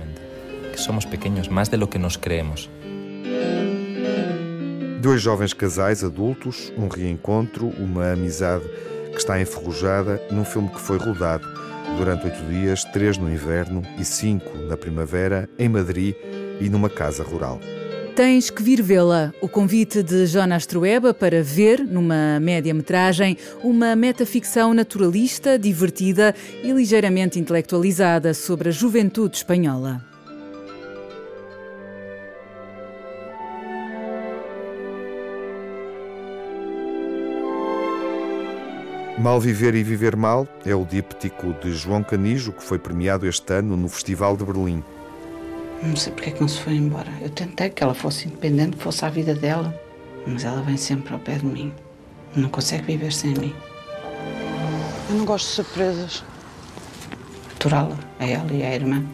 que 0.70 0.80
somos 0.80 1.04
pequeños, 1.04 1.48
más 1.48 1.68
de 1.68 1.76
lo 1.76 1.88
que 1.88 1.98
nos 1.98 2.16
creemos. 2.16 2.70
Dois 5.00 5.20
jovens 5.22 5.52
casais 5.54 6.04
adultos, 6.04 6.72
um 6.76 6.88
reencontro, 6.88 7.68
uma 7.78 8.12
amizade 8.12 8.64
que 9.12 9.18
está 9.18 9.40
enferrujada 9.40 10.20
num 10.30 10.44
filme 10.44 10.68
que 10.68 10.80
foi 10.80 10.98
rodado 10.98 11.46
durante 11.96 12.26
oito 12.26 12.42
dias, 12.48 12.84
três 12.84 13.16
no 13.18 13.32
inverno 13.32 13.82
e 13.98 14.04
cinco 14.04 14.56
na 14.68 14.76
primavera, 14.76 15.48
em 15.58 15.68
Madrid 15.68 16.14
e 16.60 16.68
numa 16.68 16.90
casa 16.90 17.24
rural. 17.24 17.58
Tens 18.20 18.50
que 18.50 18.62
vir 18.62 18.82
vê-la. 18.82 19.32
O 19.40 19.48
convite 19.48 20.02
de 20.02 20.26
Jonas 20.26 20.66
Trueba 20.66 21.14
para 21.14 21.42
ver, 21.42 21.80
numa 21.82 22.38
média-metragem, 22.38 23.34
uma 23.64 23.96
metaficção 23.96 24.74
naturalista, 24.74 25.58
divertida 25.58 26.34
e 26.62 26.70
ligeiramente 26.70 27.38
intelectualizada 27.38 28.34
sobre 28.34 28.68
a 28.68 28.72
juventude 28.72 29.38
espanhola. 29.38 30.04
Mal 39.18 39.40
Viver 39.40 39.74
e 39.74 39.82
Viver 39.82 40.14
Mal 40.14 40.46
é 40.66 40.74
o 40.74 40.84
díptico 40.84 41.54
de 41.54 41.72
João 41.72 42.04
Canijo, 42.04 42.52
que 42.52 42.62
foi 42.62 42.78
premiado 42.78 43.26
este 43.26 43.50
ano 43.54 43.78
no 43.78 43.88
Festival 43.88 44.36
de 44.36 44.44
Berlim. 44.44 44.84
Não 45.82 45.96
sei 45.96 46.12
porque 46.12 46.28
é 46.28 46.32
que 46.32 46.40
não 46.40 46.48
se 46.48 46.60
foi 46.60 46.74
embora. 46.74 47.10
Eu 47.22 47.30
tentei 47.30 47.70
que 47.70 47.82
ela 47.82 47.94
fosse 47.94 48.28
independente, 48.28 48.76
que 48.76 48.82
fosse 48.82 49.02
a 49.04 49.08
vida 49.08 49.34
dela, 49.34 49.74
mas 50.26 50.44
ela 50.44 50.60
vem 50.60 50.76
sempre 50.76 51.14
ao 51.14 51.18
pé 51.18 51.36
de 51.38 51.46
mim. 51.46 51.72
Não 52.36 52.50
consegue 52.50 52.84
viver 52.84 53.12
sem 53.12 53.30
mim. 53.30 53.54
Eu 55.08 55.16
não 55.16 55.24
gosto 55.24 55.46
de 55.46 55.52
surpresas. 55.52 56.22
Aturá-la, 57.52 57.98
a 58.18 58.26
ela 58.26 58.52
e 58.52 58.62
a 58.62 58.74
irmã. 58.74 59.04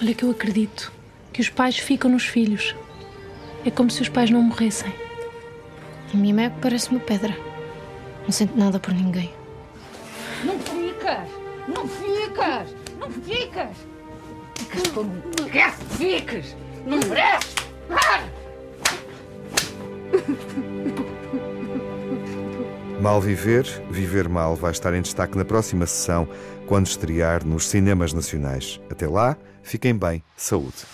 Olha 0.00 0.14
que 0.14 0.24
eu 0.24 0.30
acredito 0.30 0.92
que 1.32 1.40
os 1.40 1.50
pais 1.50 1.76
ficam 1.76 2.10
nos 2.10 2.24
filhos. 2.24 2.74
É 3.64 3.70
como 3.70 3.90
se 3.90 4.00
os 4.00 4.08
pais 4.08 4.30
não 4.30 4.42
morressem. 4.42 4.92
A 6.14 6.16
minha 6.16 6.34
mãe 6.34 6.52
parece 6.62 6.90
uma 6.90 7.00
pedra. 7.00 7.36
Não 8.22 8.30
sente 8.30 8.56
nada 8.56 8.78
por 8.78 8.94
ninguém. 8.94 9.32
Não 10.44 10.58
ficas! 10.58 11.28
Não 11.68 11.86
ficas! 11.86 12.74
Não 12.98 13.10
ficas! 13.10 13.89
Ficas 14.70 14.92
como 14.92 15.20
quer 15.50 15.72
que 15.76 15.84
fiques! 15.96 16.56
Não 16.86 16.98
mereces! 16.98 17.54
Para! 17.88 18.30
Mal 23.00 23.20
Viver, 23.20 23.64
Viver 23.90 24.28
Mal 24.28 24.54
vai 24.54 24.70
estar 24.70 24.94
em 24.94 25.02
destaque 25.02 25.36
na 25.36 25.44
próxima 25.44 25.86
sessão, 25.86 26.28
quando 26.66 26.86
estrear 26.86 27.44
nos 27.44 27.66
cinemas 27.66 28.12
nacionais. 28.12 28.80
Até 28.90 29.08
lá, 29.08 29.36
fiquem 29.62 29.96
bem, 29.96 30.22
saúde. 30.36 30.84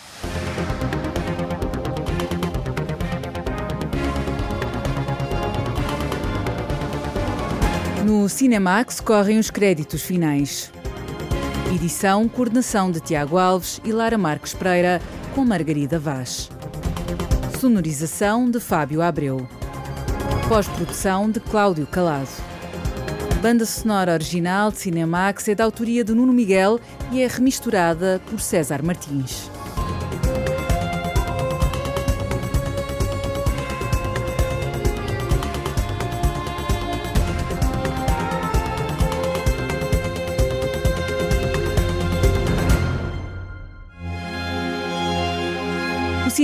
No 8.07 8.29
Cinemax 8.29 9.01
correm 9.01 9.39
os 9.39 9.51
créditos 9.51 10.03
finais. 10.03 10.73
Edição, 11.75 12.29
coordenação 12.29 12.91
de 12.91 13.01
Tiago 13.01 13.37
Alves 13.37 13.81
e 13.85 13.93
Lara 13.93 14.17
Marques 14.17 14.55
Pereira, 14.55 15.03
com 15.35 15.45
Margarida 15.45 15.99
Vaz. 15.99 16.49
Sonorização 17.61 18.49
de 18.49 18.61
Fábio 18.61 19.03
Abreu. 19.03 19.47
Pós-produção 20.49 21.29
de 21.29 21.41
Cláudio 21.41 21.87
Calado. 21.87 22.29
Banda 23.43 23.67
sonora 23.67 24.13
original 24.13 24.71
de 24.71 24.79
Cinemax 24.79 25.49
é 25.49 25.55
da 25.55 25.65
autoria 25.65 26.05
de 26.05 26.15
Nuno 26.15 26.33
Miguel 26.33 26.81
e 27.13 27.21
é 27.21 27.27
remisturada 27.27 28.21
por 28.31 28.41
César 28.41 28.83
Martins. 28.83 29.51